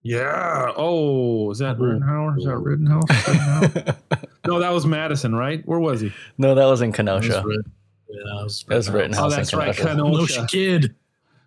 [0.04, 0.72] Yeah.
[0.76, 1.84] Oh, is that Ooh.
[1.86, 2.38] Rittenhouse?
[2.39, 3.04] Is that Rittenhouse?
[3.28, 3.95] Rittenhouse?
[4.47, 5.62] no, that was Madison, right?
[5.66, 6.12] Where was he?
[6.38, 7.43] no, that was in That was Kenosha.
[8.10, 9.76] yeah, that was That was written Oh, that's right.
[9.76, 9.95] Kenosha.
[9.95, 10.36] Kenosha.
[10.36, 10.95] Kenosha kid.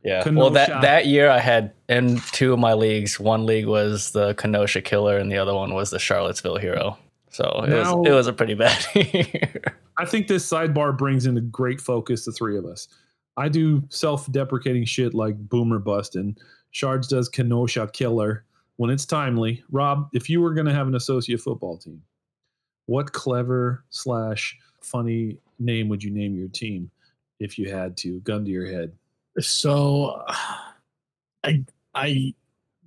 [0.04, 0.22] Yeah.
[0.22, 0.38] Kenosha.
[0.40, 3.18] Well, that that year I had in two of my leagues.
[3.18, 6.98] One league was the Kenosha Killer, and the other one was the Charlottesville Hero.
[7.30, 9.62] So it Now- was it was a pretty bad year.
[9.98, 12.88] I think this sidebar brings into great focus the three of us.
[13.36, 16.36] I do self-deprecating shit like boomer busting.
[16.74, 18.44] Shards does Kenosha killer
[18.76, 19.62] when it's timely.
[19.70, 22.02] Rob, if you were going to have an associate football team,
[22.86, 26.90] what clever slash funny name would you name your team
[27.38, 28.18] if you had to?
[28.20, 28.92] Gun to your head.
[29.38, 30.20] So
[31.44, 31.64] I
[31.94, 32.34] I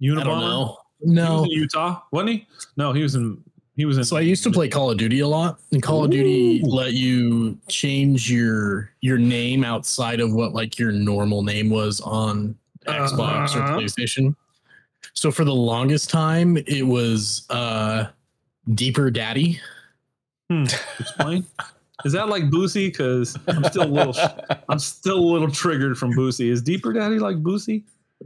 [0.02, 0.20] Unabomber?
[0.20, 0.78] I don't know.
[1.00, 1.42] He No.
[1.42, 2.48] was in Utah, wasn't he?
[2.76, 3.42] No, he was in.
[3.78, 4.04] He was in.
[4.04, 6.94] So I used to play Call of Duty a lot, and Call of Duty let
[6.94, 12.56] you change your your name outside of what like your normal name was on
[12.88, 13.76] Xbox Uh-huh.
[13.76, 14.36] or PlayStation.
[15.14, 18.08] So for the longest time, it was uh
[18.74, 19.60] Deeper Daddy.
[20.50, 20.66] Hmm,
[21.00, 21.46] explain.
[22.06, 22.88] Is that like Boosie?
[22.92, 24.16] Because I'm still a little.
[24.70, 26.50] I'm still a little triggered from Boosie.
[26.50, 27.84] Is Deeper Daddy like Boosie?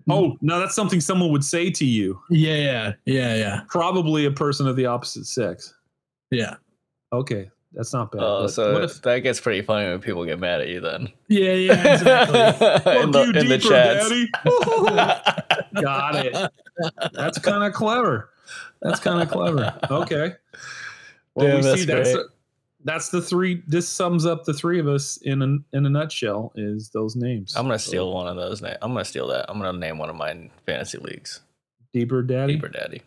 [0.10, 2.20] Oh no, that's something someone would say to you.
[2.30, 3.62] Yeah, yeah, yeah, yeah.
[3.70, 5.74] Probably a person of the opposite sex.
[6.32, 6.56] yeah,
[7.14, 8.22] Okay, that's not bad.
[8.22, 10.80] Oh, but so what if that gets pretty funny when people get mad at you
[10.82, 11.10] then.
[11.28, 11.94] yeah, yeah.
[11.94, 12.40] Exactly.
[13.02, 14.10] in the, you, in the chats.
[15.82, 16.52] Got it.
[17.14, 18.30] That's kind of clever.
[18.82, 19.78] That's kind of clever.
[19.90, 20.34] Okay.
[21.36, 22.26] Well, Damn, we that's see that's great.
[22.84, 23.64] that's the three.
[23.68, 26.52] This sums up the three of us in a in a nutshell.
[26.56, 27.56] Is those names?
[27.56, 28.62] I'm gonna So, steal one of those.
[28.62, 29.46] Na- I'm gonna steal that.
[29.50, 31.40] I'm gonna name one of my fantasy leagues.
[31.94, 32.56] Deeper Daddy.
[32.56, 33.02] Deeper Daddy.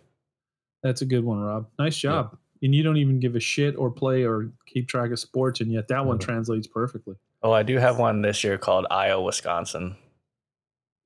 [0.82, 1.66] That's a good one, Rob.
[1.78, 2.36] Nice job.
[2.64, 5.70] And you don't even give a shit or play or keep track of sports, and
[5.70, 7.14] yet that one translates perfectly.
[7.42, 9.94] Oh, I do have one this year called Iowa, Wisconsin.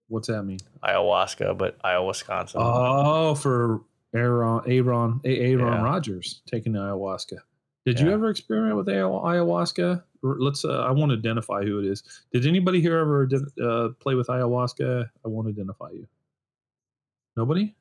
[0.06, 0.61] What's that mean?
[0.84, 2.61] Ayahuasca, but Iowa, Wisconsin.
[2.64, 3.80] Oh, for
[4.14, 5.82] Aaron, Aaron, Aaron Yeah.
[5.82, 7.38] Rodgers taking the ayahuasca.
[7.84, 10.02] Did you ever experiment with ayahuasca?
[10.22, 10.64] Let's.
[10.64, 12.02] Uh, I want to identify who it is.
[12.32, 13.28] Did anybody here ever
[13.62, 15.11] uh, play with ayahuasca?
[15.24, 16.06] I want to identify you.
[17.36, 17.74] Nobody.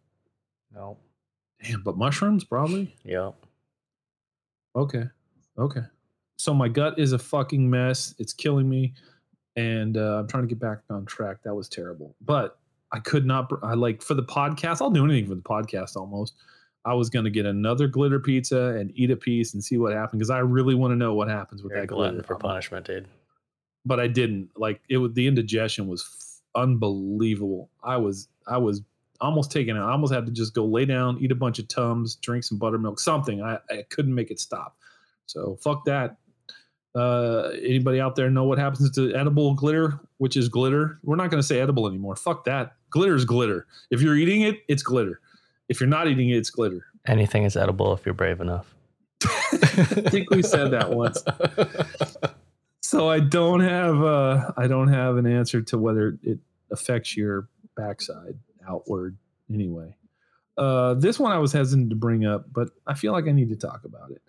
[0.74, 0.98] no.
[1.64, 2.96] Damn, but mushrooms probably.
[3.04, 3.36] Yep.
[4.76, 5.04] Okay.
[5.58, 5.82] Okay.
[6.38, 8.14] So my gut is a fucking mess.
[8.20, 8.94] It's killing me.
[9.56, 11.38] And uh, I'm trying to get back on track.
[11.44, 12.16] That was terrible.
[12.22, 12.60] But
[12.92, 16.36] I could not, I like for the podcast, I'll do anything for the podcast almost.
[16.86, 19.94] I was going to get another glitter pizza and eat a piece and see what
[19.94, 22.28] happened because I really want to know what happens with You're that glutton glitter.
[22.28, 23.08] for punishment, dude.
[23.84, 24.52] But I didn't.
[24.56, 27.70] Like it was the indigestion was f- unbelievable.
[27.84, 28.82] I was, I was
[29.22, 29.90] almost taken out.
[29.90, 32.58] I almost had to just go lay down, eat a bunch of Tums, drink some
[32.58, 33.42] buttermilk, something.
[33.42, 34.76] I, I couldn't make it stop.
[35.26, 36.18] So fuck that.
[36.96, 41.00] Uh, anybody out there know what happens to edible glitter, which is glitter?
[41.04, 42.16] We're not going to say edible anymore.
[42.16, 42.76] Fuck that.
[42.90, 43.68] Glitter is glitter.
[43.92, 45.20] If you're eating it, it's glitter.
[45.70, 46.86] If you're not eating it, it's glitter.
[47.06, 48.74] Anything is edible if you're brave enough.
[49.24, 51.24] I think we said that once.
[52.88, 56.40] So I don't have uh I don't have an answer to whether it
[56.72, 59.18] affects your backside outward
[59.54, 59.96] anyway.
[60.58, 63.50] Uh this one I was hesitant to bring up, but I feel like I need
[63.50, 64.22] to talk about it.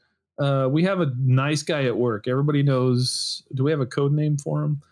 [0.43, 2.29] Uh we have a nice guy at work.
[2.29, 4.83] Everybody knows do we have a code name for him?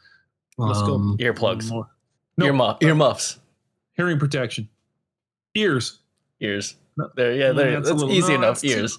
[0.58, 0.94] Let's go.
[0.94, 1.68] Um, Earplugs.
[1.70, 1.88] More.
[2.38, 2.82] No, Earmuff.
[2.82, 3.38] Earmuffs.
[3.94, 4.68] hearing protection.
[5.54, 5.98] Ears.
[6.40, 6.76] Ears.
[6.96, 7.72] No, There, yeah, there.
[7.72, 8.60] that's That's, little- easy no, enough.
[8.60, 8.98] that's too- Ears.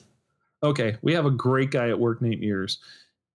[0.63, 2.79] Okay, we have a great guy at work named Ears,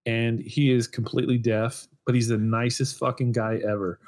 [0.06, 4.00] and he is completely deaf, but he's the nicest fucking guy ever.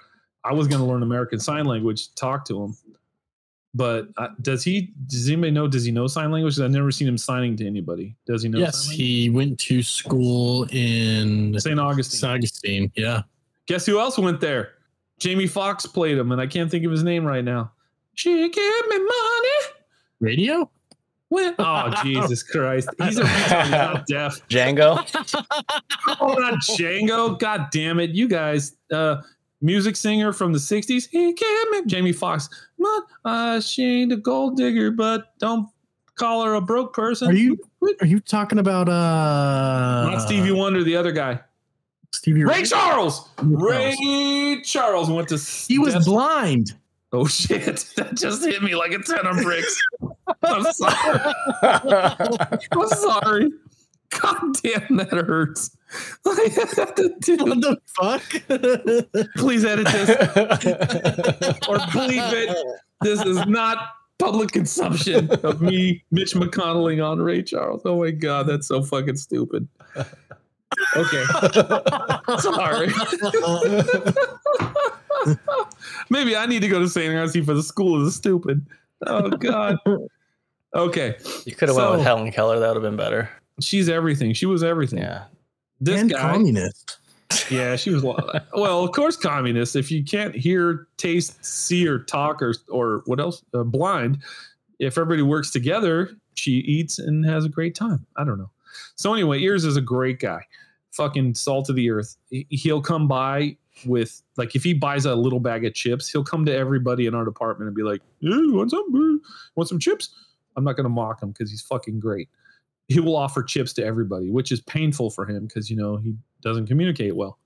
[0.44, 2.76] I was going to learn American Sign Language talk to him,
[3.74, 4.92] but uh, does he?
[5.06, 5.66] Does anybody know?
[5.66, 6.54] Does he know sign language?
[6.56, 8.14] 'Cause I've never seen him signing to anybody.
[8.26, 8.58] Does he know?
[8.58, 11.58] yes, sign he went to school in?
[11.58, 11.78] St.
[11.80, 12.18] Augustine.
[12.20, 12.32] St.
[12.34, 12.92] Augustine.
[12.94, 13.22] Yeah.
[13.66, 14.72] Guess who else went there?
[15.18, 17.72] Jamie Foxx played him, and I can't think of his name right now.
[18.14, 19.74] She gave me money.
[20.20, 20.70] Radio?
[21.30, 22.90] When, oh Jesus Christ!
[23.02, 23.70] He's a retard.
[23.70, 24.46] Not deaf.
[24.48, 24.98] Django.
[26.20, 27.38] oh, not Django.
[27.38, 28.10] God damn it.
[28.10, 29.22] You guys, uh,
[29.64, 31.08] music singer from the 60s.
[31.10, 32.48] He can't make Jamie Foxx.
[33.66, 35.68] She ain't a gold digger, but don't
[36.16, 37.28] call her a broke person.
[37.28, 37.58] Are you
[38.00, 41.40] are you talking about uh Not Stevie Wonder, the other guy.
[42.12, 43.28] Stevie Ray Charles.
[43.42, 45.36] Ray Ray Charles went to.
[45.68, 46.74] He was Death- blind.
[47.12, 47.84] Oh shit!
[47.96, 49.80] That just hit me like a ton of bricks.
[50.42, 51.34] I'm sorry.
[51.62, 53.52] I'm sorry.
[54.20, 55.76] God damn, that hurts.
[56.26, 59.30] I have to do- What the fuck?
[59.36, 60.10] Please edit this
[61.68, 62.56] or bleep it.
[63.00, 63.78] This is not
[64.18, 67.82] public consumption of me, Mitch McConnelling on Ray Charles.
[67.84, 69.68] Oh my god, that's so fucking stupid.
[70.96, 71.24] Okay,
[72.38, 72.90] sorry.
[76.10, 77.12] Maybe I need to go to St.
[77.14, 78.64] Anthony for the school is stupid.
[79.06, 79.78] Oh god.
[80.74, 82.58] Okay, you could have went with Helen Keller.
[82.58, 83.28] That would have been better.
[83.60, 84.32] She's everything.
[84.32, 85.00] She was everything.
[85.00, 85.24] Yeah.
[85.80, 86.98] This and guy, communist.
[87.50, 88.02] Yeah, she was.
[88.04, 89.74] well, of course, communist.
[89.76, 94.22] If you can't hear, taste, see, or talk, or or what else, uh, blind.
[94.78, 98.06] If everybody works together, she eats and has a great time.
[98.16, 98.50] I don't know.
[98.94, 100.42] So anyway, Ears is a great guy.
[100.92, 102.16] Fucking salt of the earth.
[102.30, 106.24] He- He'll come by with like if he buys a little bag of chips, he'll
[106.24, 109.20] come to everybody in our department and be like, "Hey, want some?
[109.56, 110.10] Want some chips?"
[110.56, 112.28] I'm not going to mock him because he's fucking great.
[112.88, 116.14] He will offer chips to everybody, which is painful for him because you know he
[116.42, 117.38] doesn't communicate well.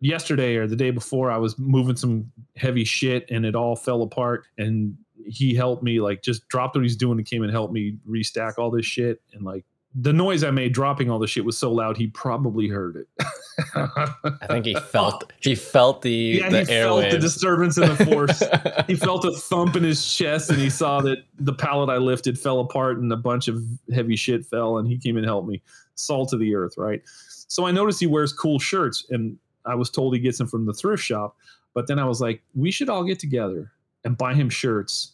[0.00, 4.02] Yesterday or the day before, I was moving some heavy shit and it all fell
[4.02, 4.44] apart.
[4.58, 7.98] And he helped me, like, just dropped what he's doing and came and helped me
[8.08, 9.22] restack all this shit.
[9.32, 12.68] And like the noise I made dropping all the shit was so loud, he probably
[12.68, 13.08] heard it.
[13.74, 18.04] I think he felt he felt the yeah, the he felt the disturbance in the
[18.04, 18.42] force.
[18.86, 22.38] he felt a thump in his chest and he saw that the pallet I lifted
[22.38, 23.62] fell apart and a bunch of
[23.94, 25.62] heavy shit fell and he came and helped me.
[25.94, 27.00] Salt of the earth, right?
[27.48, 30.66] So I noticed he wears cool shirts and I was told he gets them from
[30.66, 31.36] the thrift shop.
[31.74, 33.72] But then I was like, we should all get together
[34.04, 35.12] and buy him shirts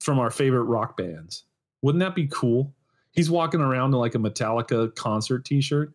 [0.00, 1.44] from our favorite rock bands.
[1.82, 2.74] Wouldn't that be cool?
[3.18, 5.92] He's walking around in like a Metallica concert t-shirt.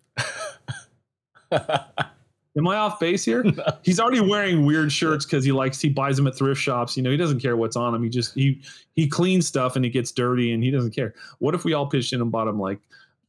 [1.54, 3.46] Am I off base here?
[3.82, 6.98] He's already wearing weird shirts because he likes he buys them at thrift shops.
[6.98, 8.04] You know, he doesn't care what's on them.
[8.04, 8.62] He just he
[8.98, 11.14] he cleans stuff and it gets dirty and he doesn't care.
[11.40, 12.80] What if we all pitched in and bought him like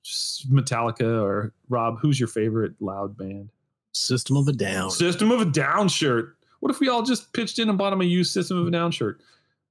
[0.04, 2.00] Metallica or Rob?
[2.00, 3.48] Who's your favorite loud band?
[3.92, 4.90] System of a Down.
[4.90, 6.36] System of a Down shirt.
[6.58, 8.72] What if we all just pitched in and bought him a used System of a
[8.72, 9.20] Down shirt?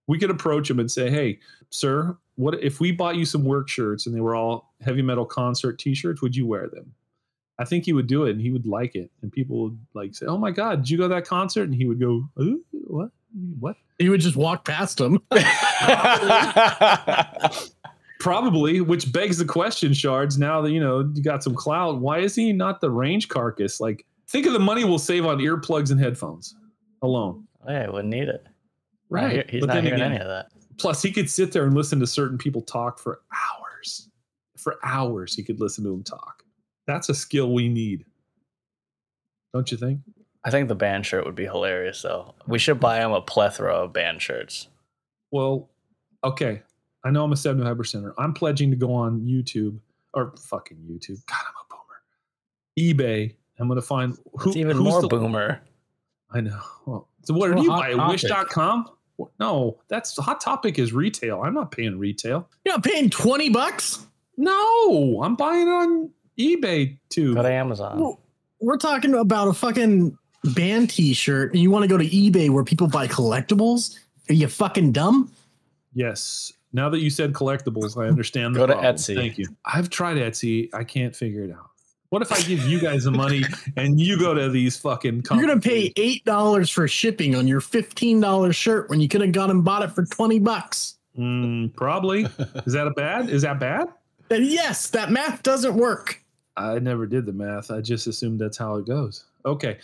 [0.08, 1.40] We could approach him and say, "Hey,
[1.70, 5.26] sir, what if we bought you some work shirts and they were all heavy metal
[5.26, 6.22] concert T-shirts?
[6.22, 6.94] Would you wear them?"
[7.60, 10.16] I think he would do it and he would like it, and people would like
[10.16, 12.28] say, "Oh my God, did you go to that concert?" And he would go,
[12.72, 13.12] "What?
[13.60, 15.20] What?" He would just walk past him.
[18.20, 20.38] Probably, which begs the question, Shards.
[20.38, 23.80] Now that you know you got some clout, why is he not the range carcass?
[23.80, 26.56] Like, think of the money we'll save on earplugs and headphones
[27.02, 27.46] alone.
[27.68, 28.46] I wouldn't need it.
[29.22, 29.32] Right.
[29.32, 30.52] hear- he's But not then hearing again- any of that.
[30.78, 34.10] Plus, he could sit there and listen to certain people talk for hours.
[34.58, 36.44] For hours, he could listen to them talk.
[36.88, 38.06] That's a skill we need.
[39.54, 40.00] Don't you think?
[40.44, 42.34] I think the band shirt would be hilarious, though.
[42.48, 44.68] We should buy him a plethora of band shirts.
[45.32, 45.70] Well,
[46.24, 46.64] okay.
[47.04, 48.14] I know I'm a 75 percenter.
[48.18, 49.80] I'm pledging to go on YouTube
[50.14, 51.24] or fucking YouTube.
[51.28, 52.94] God, I'm a boomer.
[52.94, 53.36] eBay.
[53.60, 55.62] I'm going to find who, It's even who's more the- boomer.
[56.32, 56.60] I know.
[56.86, 57.70] Well, so what Well, you?
[57.70, 58.08] Topic.
[58.24, 58.90] Wish.com?
[59.40, 61.42] No, that's Hot Topic is retail.
[61.42, 62.50] I'm not paying retail.
[62.66, 64.06] You're not paying 20 bucks?
[64.38, 66.10] No, I'm buying it on
[66.40, 67.36] eBay too.
[67.36, 68.00] Go to Amazon.
[68.00, 68.20] Well,
[68.60, 70.18] We're talking about a fucking
[70.56, 73.98] band t shirt and you want to go to eBay where people buy collectibles?
[74.30, 75.32] Are you fucking dumb?
[75.94, 76.54] Yes.
[76.72, 78.56] Now that you said collectibles, I understand.
[78.56, 78.96] The Go to problem.
[78.96, 79.16] Etsy.
[79.16, 79.48] Thank you.
[79.64, 80.70] I've tried Etsy.
[80.74, 81.70] I can't figure it out.
[82.14, 83.42] What if I give you guys the money
[83.76, 85.24] and you go to these fucking?
[85.32, 89.32] You're going to pay $8 for shipping on your $15 shirt when you could have
[89.32, 90.98] gone and bought it for 20 bucks.
[91.18, 92.26] Mm, probably.
[92.68, 93.32] Is that a bad?
[93.32, 93.88] Is that bad?
[94.30, 96.24] And yes, that math doesn't work.
[96.56, 97.72] I never did the math.
[97.72, 99.26] I just assumed that's how it goes.
[99.44, 99.80] Okay,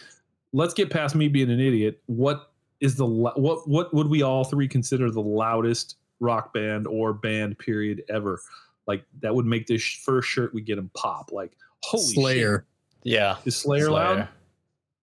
[0.54, 2.00] let's get past me being an idiot.
[2.06, 3.68] What is the what?
[3.68, 8.40] What would we all three consider the loudest rock band or band period ever?
[8.86, 11.32] Like that would make this first shirt we get him pop.
[11.32, 11.54] Like
[11.84, 12.66] holy Slayer.
[13.04, 13.38] Yeah.
[13.46, 14.28] Is Slayer, loud?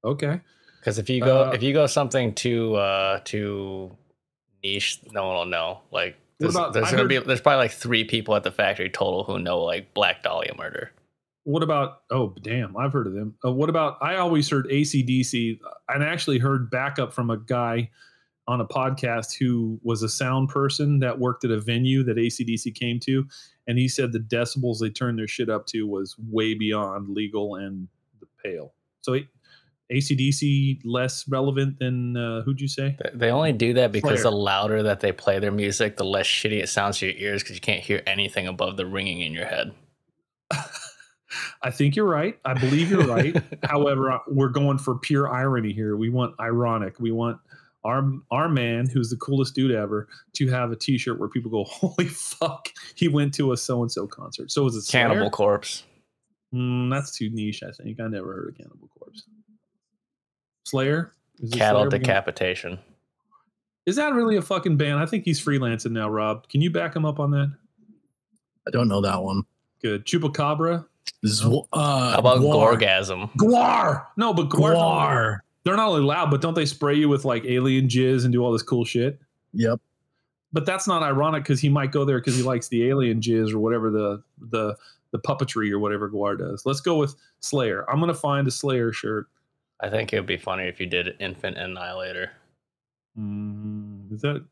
[0.05, 0.41] Okay.
[0.81, 3.97] Because if you go Uh, if you go something too uh too
[4.63, 5.81] niche, no one will know.
[5.91, 8.91] Like there's, about- there's gonna heard- be there's probably like three people at the factory
[8.91, 10.93] total who know like Black Dahlia murder.
[11.45, 12.03] What about?
[12.11, 12.77] Oh, damn!
[12.77, 13.37] I've heard of them.
[13.45, 13.99] Uh, what about?
[14.03, 17.91] I always heard ACDC, and actually heard backup from a guy
[18.49, 22.75] on a podcast who was a sound person that worked at a venue that ACDC
[22.75, 23.27] came to,
[23.67, 27.57] and he said the decibels they turned their shit up to was way beyond legal
[27.57, 27.89] and
[28.21, 28.73] the pale.
[29.01, 29.29] So A-
[29.93, 32.97] ACDC less relevant than uh, who'd you say?
[33.15, 36.63] They- only do that because the louder that they play their music, the less shitty
[36.63, 39.47] it sounds to your ears because you can't hear anything above the ringing in your
[39.47, 39.73] head.
[41.63, 42.39] I think you're right.
[42.45, 43.37] I believe you're right.
[43.65, 45.97] However, we're going for pure irony here.
[45.97, 46.99] We want ironic.
[47.01, 47.39] We want
[47.87, 51.65] our our man, who's the coolest dude ever, to have a T-shirt where people go,
[51.69, 55.09] "Holy fuck, he went to a so and so concert." So was it Slayer?
[55.09, 55.85] Cannibal Corpse.
[56.55, 57.63] Mm, that's too niche.
[57.63, 59.25] I think I never heard of Cannibal Corpse.
[60.65, 61.13] Slayer.
[61.41, 61.91] Is Cattle Slayer?
[62.01, 62.79] decapitation.
[63.87, 64.99] Is that really a fucking band?
[64.99, 66.09] I think he's freelancing now.
[66.09, 67.53] Rob, can you back him up on that?
[68.67, 69.45] I don't know that one.
[69.81, 70.07] Good.
[70.07, 70.87] Chupacabra.
[71.23, 71.61] This is uh,
[72.13, 72.77] How about Gwar.
[72.77, 73.31] Gorgasm?
[73.37, 74.07] Gwar.
[74.17, 75.39] No, but Gwar's not only- Gwar.
[75.67, 78.45] They're not only loud, but don't they spray you with like alien jizz and do
[78.45, 79.19] all this cool shit?
[79.53, 79.81] Yep.
[80.53, 83.53] But that's not ironic because he might go there because he likes the alien jizz
[83.53, 84.77] or whatever the the
[85.11, 86.65] the puppetry or whatever Gwar does.
[86.65, 87.85] Let's go with Slayer.
[87.91, 89.27] I'm gonna find a Slayer shirt.
[89.81, 92.31] I think it would be funny if you did Infant Annihilator.
[93.19, 94.45] Mm, is that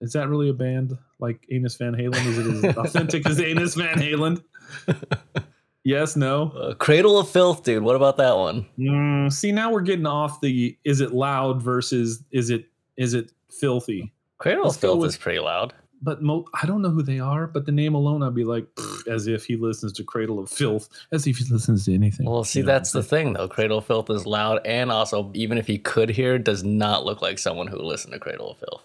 [0.00, 2.26] is that really a band like Anus Van Halen?
[2.26, 4.42] Is it as authentic as Anus Van Halen?
[5.84, 6.50] yes, no.
[6.50, 7.82] Uh, Cradle of Filth, dude.
[7.82, 8.66] What about that one?
[8.78, 12.66] Mm, see, now we're getting off the is it loud versus is it
[12.96, 14.12] is it filthy?
[14.38, 15.72] Cradle Let's of Filth with- is pretty loud.
[16.02, 17.46] But mo- I don't know who they are.
[17.46, 18.66] But the name alone, I'd be like,
[19.06, 22.24] as if he listens to Cradle of Filth, as if he listens to anything.
[22.24, 22.72] Well, see, You know?
[22.72, 23.46] that's the thing, though.
[23.48, 27.20] Cradle of Filth is loud, and also, even if he could hear, does not look
[27.20, 28.80] like someone who listened to Cradle of Filth.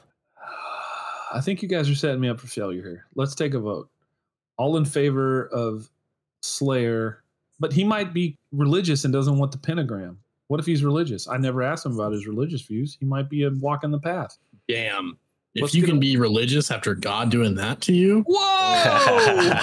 [1.34, 3.06] I think you guys are setting me up for failure here.
[3.16, 3.90] Let's take a vote.
[4.58, 5.90] All in favor of
[6.46, 7.24] Slayer,
[7.60, 10.20] but he might be religious and doesn't want the pentagram.
[10.48, 11.28] What if he's religious?
[11.28, 12.98] I never asked him about his religious views.
[13.00, 14.38] He might be a walk in the path.
[14.68, 15.18] Damn.
[15.56, 19.54] If Let's you can a- be religious after God doing that to you, Whoa!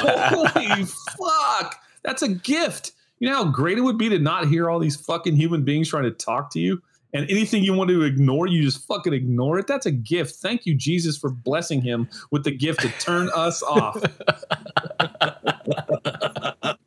[0.54, 1.78] Holy fuck!
[2.02, 2.92] That's a gift.
[3.20, 5.88] You know how great it would be to not hear all these fucking human beings
[5.90, 6.82] trying to talk to you?
[7.14, 9.66] And anything you want to ignore, you just fucking ignore it.
[9.66, 10.36] That's a gift.
[10.36, 14.02] Thank you, Jesus, for blessing him with the gift to turn us off.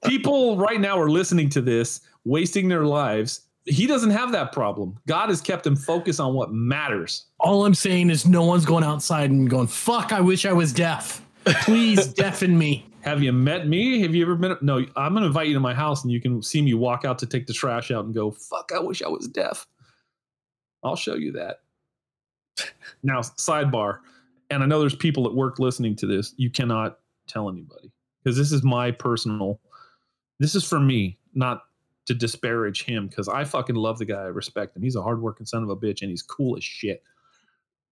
[0.05, 3.41] People right now are listening to this, wasting their lives.
[3.65, 4.99] He doesn't have that problem.
[5.07, 7.25] God has kept him focused on what matters.
[7.39, 10.71] all I'm saying is no one's going outside and going, fuck, I wish I was
[10.71, 11.25] deaf.
[11.63, 12.85] Please deafen me.
[13.01, 14.01] Have you met me?
[14.01, 14.57] Have you ever been?
[14.61, 17.05] No, I'm going to invite you to my house and you can see me walk
[17.05, 19.67] out to take the trash out and go, fuck, I wish I was deaf.
[20.83, 21.61] I'll show you that.
[23.03, 23.99] now, sidebar.
[24.51, 26.33] And I know there's people at work listening to this.
[26.37, 27.91] You cannot tell anybody
[28.25, 29.59] because this is my personal,
[30.39, 31.61] this is for me, not
[32.07, 34.21] to disparage him because I fucking love the guy.
[34.21, 34.81] I respect him.
[34.81, 37.03] He's a hardworking son of a bitch and he's cool as shit.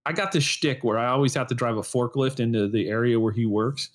[0.06, 3.20] I got this shtick where I always have to drive a forklift into the area
[3.20, 3.90] where he works.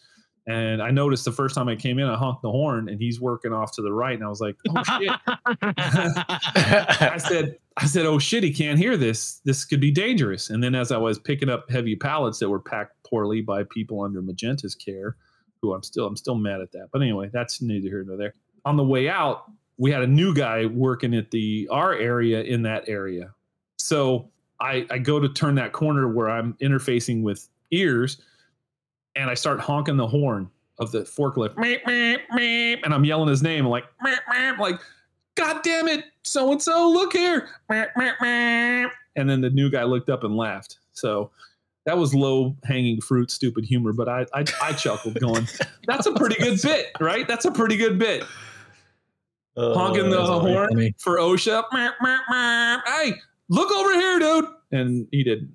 [0.46, 3.20] And I noticed the first time I came in, I honked the horn and he's
[3.20, 4.14] working off to the right.
[4.14, 5.10] And I was like, oh shit.
[5.60, 9.40] I said, I said, oh shit, he can't hear this.
[9.44, 10.48] This could be dangerous.
[10.48, 14.02] And then as I was picking up heavy pallets that were packed poorly by people
[14.02, 15.16] under Magenta's care,
[15.62, 16.88] who I'm still I'm still mad at that.
[16.92, 18.34] But anyway, that's neither here nor there.
[18.64, 22.62] On the way out, we had a new guy working at the our area in
[22.62, 23.34] that area.
[23.78, 24.30] So
[24.60, 28.20] I, I go to turn that corner where I'm interfacing with ears,
[29.14, 33.28] and I start honking the horn of the forklift, meep, meep, meep, and I'm yelling
[33.28, 34.80] his name, like, meep, meep, like,
[35.34, 38.90] God damn it, so and so, look here, meep, meep, meep.
[39.16, 40.78] and then the new guy looked up and laughed.
[40.92, 41.30] So
[41.88, 45.48] that was low hanging fruit, stupid humor, but I, I I chuckled, going,
[45.86, 47.26] "That's a pretty good bit, right?
[47.26, 48.24] That's a pretty good bit."
[49.56, 50.94] honking the horn funny.
[50.98, 51.64] for OSHA.
[51.72, 52.80] Meep, meep, meep.
[52.86, 53.14] Hey,
[53.48, 54.44] look over here, dude.
[54.70, 55.50] And he did.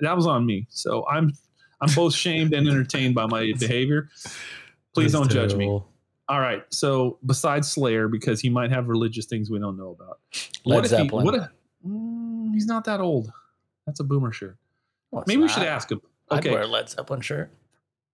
[0.00, 0.68] That was on me.
[0.70, 1.32] So I'm
[1.80, 4.10] I'm both shamed and entertained by my behavior.
[4.94, 5.66] Please don't judge me.
[5.66, 6.62] All right.
[6.70, 10.20] So besides Slayer, because he might have religious things we don't know about.
[10.64, 11.24] Led if Zeppelin.
[11.24, 11.48] He, what if,
[11.84, 13.32] mm, he's not that old.
[13.86, 14.56] That's a boomer shirt.
[15.10, 16.00] What's Maybe we should ask him.
[16.30, 17.50] I'd Okay, wear a Led Zeppelin shirt.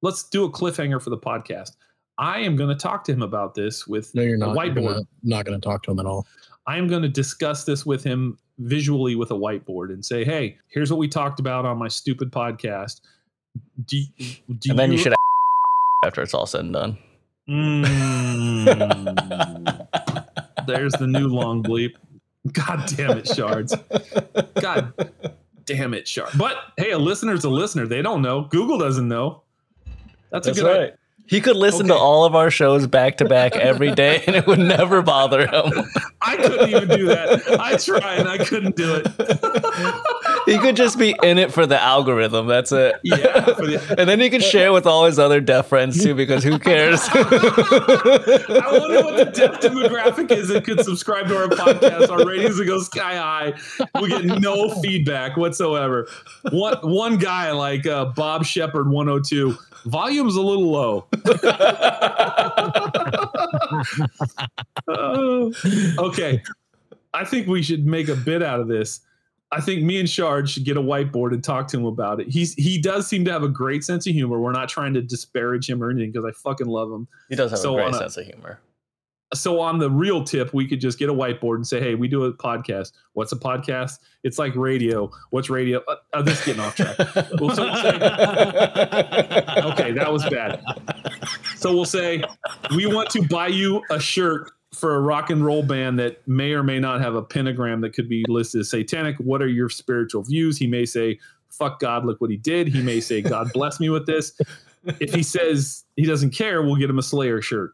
[0.02, 1.72] let's do a cliffhanger for the podcast.
[2.18, 4.54] I am going to talk to him about this with No, you're a not.
[4.54, 4.84] You're whiteboard.
[4.94, 6.26] gonna, not going to talk to him at all.
[6.66, 10.56] I am going to discuss this with him visually with a whiteboard and say, "Hey,
[10.68, 13.00] here's what we talked about on my stupid podcast."
[13.86, 14.00] Do,
[14.58, 15.12] do and then you should
[16.04, 16.98] after it's all said and done.
[17.48, 17.84] Mm.
[20.66, 21.92] There's the new long bleep.
[22.52, 23.74] God damn it, shards.
[24.60, 24.92] God
[25.76, 26.30] damn it, shard.
[26.36, 27.86] But hey, a listener's a listener.
[27.86, 28.42] They don't know.
[28.42, 29.42] Google doesn't know.
[30.30, 30.98] That's, a good idea.
[31.26, 34.46] He could listen to all of our shows back to back every day, and it
[34.46, 35.72] would never bother him.
[36.20, 37.60] I couldn't even do that.
[37.60, 39.06] I tried and I couldn't do it.
[40.46, 42.46] he could just be in it for the algorithm.
[42.46, 42.96] That's it.
[43.04, 43.40] Yeah.
[43.40, 46.58] The, And then he could share with all his other deaf friends too, because who
[46.58, 47.00] cares?
[47.12, 47.18] I
[48.78, 52.08] wonder what the deaf demographic is that could subscribe to our podcast.
[52.10, 53.54] Our ratings would go sky high.
[54.00, 56.08] We get no feedback whatsoever.
[56.50, 61.06] One one guy like uh, Bob Shepard 102, volume's a little low.
[64.88, 65.52] Oh,
[65.98, 66.42] okay.
[67.12, 69.00] I think we should make a bit out of this.
[69.56, 72.28] I think me and Shard should get a whiteboard and talk to him about it.
[72.28, 74.40] He's he does seem to have a great sense of humor.
[74.40, 77.06] We're not trying to disparage him or anything because I fucking love him.
[77.28, 78.58] He does have So a great a- sense of humor.
[79.32, 82.06] So on the real tip, we could just get a whiteboard and say, "Hey, we
[82.06, 82.92] do a podcast.
[83.14, 83.98] What's a podcast?
[84.22, 85.10] It's like radio.
[85.30, 85.82] What's radio?
[85.88, 86.96] Uh, uh, this is getting off track.
[87.40, 87.96] Well, so we'll say,
[89.72, 90.62] okay, that was bad.
[91.56, 92.22] So we'll say
[92.76, 96.52] we want to buy you a shirt for a rock and roll band that may
[96.52, 99.16] or may not have a pentagram that could be listed as satanic.
[99.18, 100.58] What are your spiritual views?
[100.58, 101.18] He may say,
[101.48, 104.38] "Fuck God, look what he did." He may say, "God bless me with this."
[105.00, 107.72] If he says he doesn't care, we'll get him a Slayer shirt.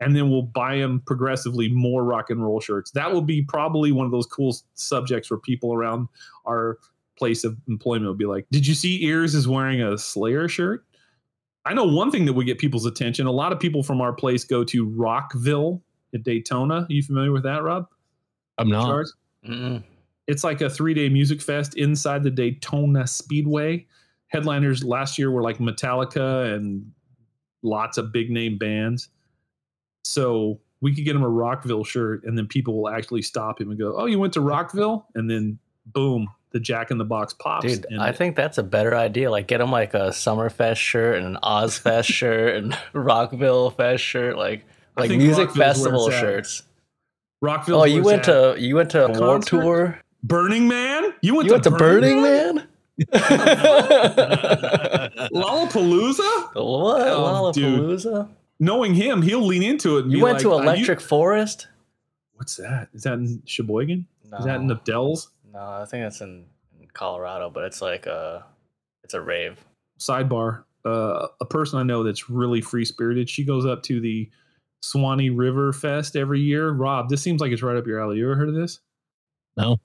[0.00, 2.90] And then we'll buy him progressively more rock and roll shirts.
[2.92, 6.08] That will be probably one of those cool subjects where people around
[6.46, 6.78] our
[7.16, 10.84] place of employment will be like, Did you see Ears is wearing a Slayer shirt?
[11.64, 13.26] I know one thing that would get people's attention.
[13.26, 15.82] A lot of people from our place go to Rockville
[16.14, 16.82] at Daytona.
[16.82, 17.88] Are you familiar with that, Rob?
[18.58, 18.86] I'm not.
[18.86, 19.14] Charles?
[20.26, 23.86] It's like a three day music fest inside the Daytona Speedway.
[24.28, 26.90] Headliners last year were like Metallica and
[27.62, 29.08] lots of big name bands.
[30.04, 33.70] So we could get him a Rockville shirt, and then people will actually stop him
[33.70, 37.32] and go, "Oh, you went to Rockville?" And then boom, the Jack in the Box
[37.32, 37.66] pops.
[37.66, 39.30] Dude, and I think that's a better idea.
[39.30, 44.36] Like, get him like a Summerfest shirt and an Ozzfest shirt and Rockville Fest shirt,
[44.36, 46.62] like I like music Rockville's festival shirts.
[47.40, 47.80] Rockville.
[47.80, 49.40] Oh, you went to you went to A?
[49.40, 50.00] Tour.
[50.22, 51.12] Burning Man.
[51.20, 52.66] You went You went to Burning Man.
[55.32, 56.54] Lollapalooza.
[56.54, 57.80] what Oh, dude.
[57.80, 58.28] Lollapalooza?
[58.60, 60.04] Knowing him, he'll lean into it.
[60.04, 61.68] And You went like, to "Are you- Electric Forest?
[62.34, 62.88] What's that?
[62.94, 64.06] Is that in Sheboygan?
[64.30, 65.30] No, Is that in the Dells?
[65.52, 66.44] no, I think that's in,
[66.80, 68.44] in Colorado, but it's like a
[69.04, 69.62] it's a rave.
[70.00, 74.28] sidebar uh, a person i know that's really free spirited she goes up to the
[74.84, 76.70] swanee river fest every year.
[76.70, 78.18] Rob this seems like it's right up your alley.
[78.18, 78.80] You ever heard of this?
[79.56, 79.78] No.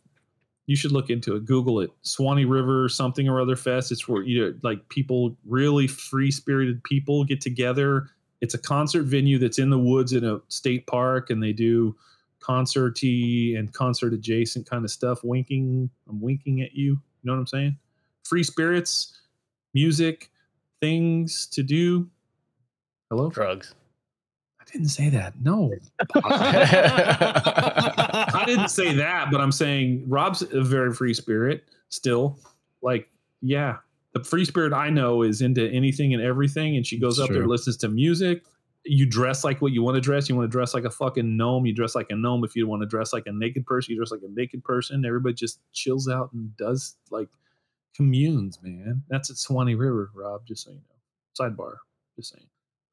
[0.66, 1.46] you should look into it.
[1.46, 1.92] Google it.
[2.02, 3.92] Swanee river something or other fest.
[3.92, 8.08] It's where you know, like people really free spirited people get together.
[8.42, 11.96] It's a concert venue that's in the woods in a state park and they do
[12.40, 15.24] concerty and concert adjacent kind of stuff.
[15.24, 16.92] Winking i'm winking at you.
[16.92, 17.78] You know what i'm saying?
[18.24, 19.20] Free spirits
[19.74, 20.32] music,
[20.82, 22.10] things to do.
[23.10, 23.30] Hello?
[23.30, 23.76] Drugs.
[24.70, 25.34] I didn't say that.
[25.42, 25.74] No.
[28.24, 32.38] I didn't say that, but I'm saying Rob's a very free spirit still.
[32.84, 33.10] Like,
[33.42, 33.78] yeah,
[34.14, 36.76] the free spirit I know is into anything and everything.
[36.76, 38.44] And she goes It's up there, listens to music.
[38.86, 40.30] You dress like what you want to dress.
[40.30, 41.66] You want to dress like a fucking gnome.
[41.66, 42.44] You dress like a gnome.
[42.44, 45.04] If you want to dress like a naked person, you dress like a naked person.
[45.04, 47.30] Everybody just chills out and does like
[47.96, 49.04] communes, man.
[49.10, 50.84] That's at Swanee River, Rob, just so you know.
[51.40, 51.76] Sidebar,
[52.16, 52.48] just saying.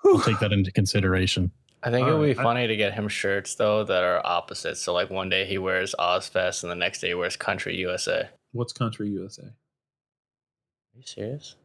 [0.05, 1.51] I'll take that into consideration.
[1.83, 4.77] I think it would be funny to get him shirts though that are opposite.
[4.77, 8.29] So like one day he wears Ozzfest and the next day he wears Country USA.
[8.53, 9.45] What's Country USA?
[9.45, 11.57] Are you serious?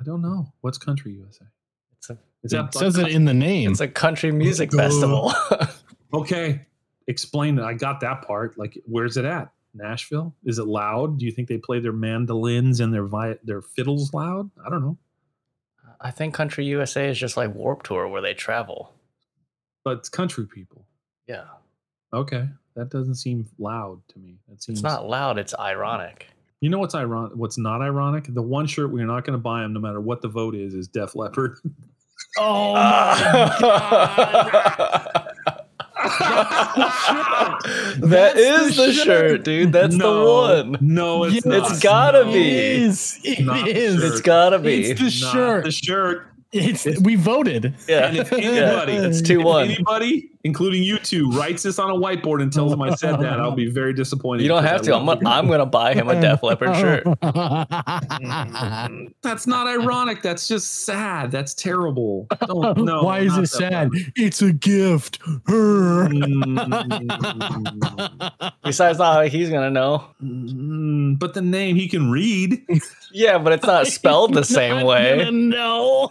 [0.00, 0.52] I don't know.
[0.60, 1.44] What's Country USA?
[1.96, 3.72] It's a Is It says it in the name.
[3.72, 5.32] it's a country music festival.
[6.14, 6.66] okay?
[7.08, 7.64] Explain it.
[7.64, 8.58] I got that part.
[8.58, 9.50] Like, where's it at?
[9.74, 10.34] Nashville?
[10.44, 11.18] Is it loud?
[11.18, 14.50] Do you think they play their mandolins and their vi- their fiddles loud?
[14.64, 14.96] I don't know.
[16.00, 18.92] I think Country USA is just like Warp Tour where they travel.
[19.84, 20.84] But it's country people.
[21.26, 21.44] Yeah.
[22.12, 24.36] Okay, that doesn't seem loud to me.
[24.48, 26.26] That seems It's not loud, it's ironic.
[26.60, 27.32] You know what's ironic?
[27.36, 28.24] What's not ironic?
[28.28, 30.74] The one shirt we're not going to buy them, no matter what the vote is,
[30.74, 31.58] is Def Leppard.
[32.38, 32.74] oh
[37.98, 39.04] that That's the the shirt.
[39.04, 39.72] shirt, dude.
[39.72, 40.78] That's No, the one.
[40.80, 41.70] No, it's Yes, not.
[41.70, 42.32] It's gotta No.
[42.32, 42.48] be.
[42.50, 43.20] It is.
[43.24, 44.00] It Not the is.
[44.00, 44.12] shirt.
[44.12, 44.84] It's gotta be.
[44.90, 45.64] It's the Not shirt.
[45.64, 46.26] The shirt.
[46.52, 47.74] It's we voted.
[47.88, 48.06] yeah.
[48.06, 49.64] And if anybody, Yeah, it's if 2-1.
[49.64, 53.40] anybody, including you two, writes this on a whiteboard and tells him I said that,
[53.40, 54.42] I'll be very disappointed.
[54.42, 54.94] You don't have to.
[54.94, 55.38] I'm love gonna, you.
[55.38, 57.04] I'm gonna buy him a Def Leppard shirt.
[59.22, 60.22] That's not ironic.
[60.22, 61.30] That's just sad.
[61.30, 62.26] That's terrible.
[62.46, 63.90] Don't, no, Why is it sad?
[63.90, 64.12] bad.
[64.16, 65.20] It's a gift.
[65.20, 66.52] Mm,
[68.64, 70.04] Besides, not like he's gonna know.
[70.22, 72.62] mm, but the name he can read.
[73.12, 75.28] Yeah, but it's not spelled the same way.
[75.30, 76.08] No.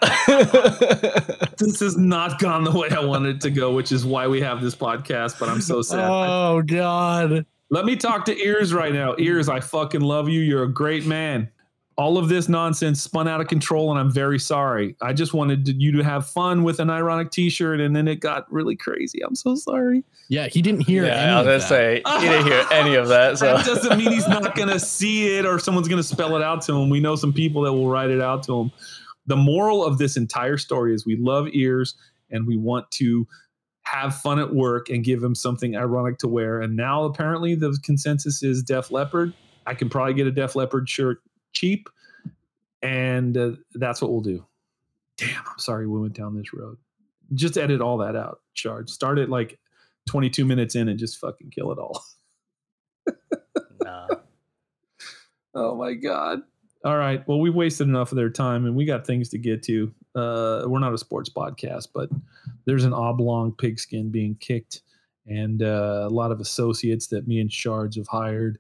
[1.58, 4.42] This has not gone the way I wanted it to go, which is why we
[4.42, 5.38] have this podcast.
[5.40, 6.10] But I'm so sad.
[6.10, 7.46] Oh God.
[7.70, 9.14] Let me talk to Ears right now.
[9.20, 10.40] Ears, I fucking love you.
[10.40, 11.50] You're a great man.
[11.98, 14.96] All of this nonsense spun out of control, and I'm very sorry.
[15.02, 18.20] I just wanted to, you to have fun with an ironic T-shirt, and then it
[18.20, 19.20] got really crazy.
[19.22, 20.04] I'm so sorry.
[20.30, 21.06] Yeah, he didn't hear.
[21.06, 21.68] yeah, any I was of gonna that.
[21.68, 23.40] say he didn't hear any of that.
[23.40, 26.36] So That doesn't mean he's not going to see it or someone's going to spell
[26.36, 26.90] it out to him.
[26.92, 28.72] We know some people that will write it out to him.
[29.26, 31.96] The moral of this entire story is we love ears
[32.30, 33.28] and we want to
[33.92, 36.60] have fun at work and give him something ironic to wear.
[36.62, 39.34] And now apparently the consensus is Def Leppard.
[39.66, 41.22] I can probably get a Def Leppard shirt
[41.54, 41.90] cheap,
[42.82, 44.46] and uh, that's what we'll do.
[45.18, 46.78] Damn, I'm sorry we went down this road.
[47.34, 48.90] Just edit all that out, Shard.
[48.90, 49.58] Start it like
[50.08, 52.04] 22 minutes in and just fucking kill it all.
[53.80, 54.08] Nah.
[55.54, 56.42] Oh my god.
[56.88, 57.22] All right.
[57.28, 59.94] Well, we've wasted enough of their time and we got things to get to.
[60.16, 62.10] Uh, we're not a sports podcast, but
[62.64, 64.84] there's an oblong pigskin being kicked
[65.26, 68.58] and uh, a lot of associates that me and Shards have hired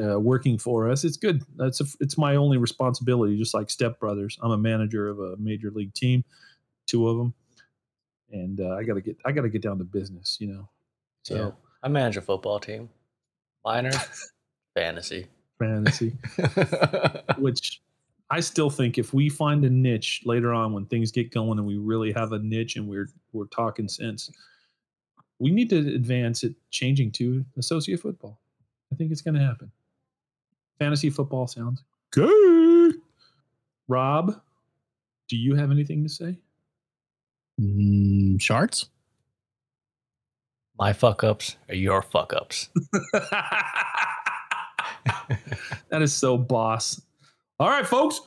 [0.00, 1.02] uh, working for us.
[1.02, 1.42] It's good.
[1.56, 4.38] That's a, it's my only responsibility, just like Step Brothers.
[4.40, 6.22] I'm a manager of a major league team,
[6.86, 7.34] two of them,
[8.30, 10.68] and uh, I gotta get I gotta get down to business, you know.
[11.24, 11.50] So Yeah.
[11.82, 12.90] I manage a football team.
[13.64, 13.90] Minor
[14.76, 15.26] fantasy.
[15.58, 16.16] Fantasy.
[17.38, 17.80] which
[18.30, 21.66] I still think if we find a niche later on when things get going and
[21.66, 24.30] we really have a niche and we're we're talking sense,
[25.38, 28.38] we need to advance it changing to associate football.
[28.92, 29.70] I think it's going to happen.
[30.78, 32.96] Fantasy football sounds good.
[33.88, 34.40] Rob,
[35.28, 36.36] do you have anything to say?
[37.60, 38.90] Mm, shards?
[40.78, 42.68] My fuck ups are your fuck ups.
[45.88, 47.00] that is so boss.
[47.58, 48.20] All right, folks.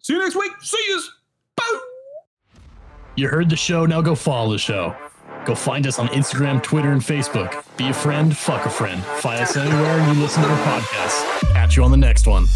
[0.00, 0.52] See you next week.
[0.62, 1.10] See yous.
[1.56, 1.80] Bye.
[3.16, 4.94] You heard the show, now go follow the show.
[5.46, 7.64] Go find us on Instagram, Twitter, and Facebook.
[7.76, 9.02] Be a friend, fuck a friend.
[9.20, 11.52] Find us anywhere you listen to our podcast.
[11.52, 12.46] Catch you on the next one.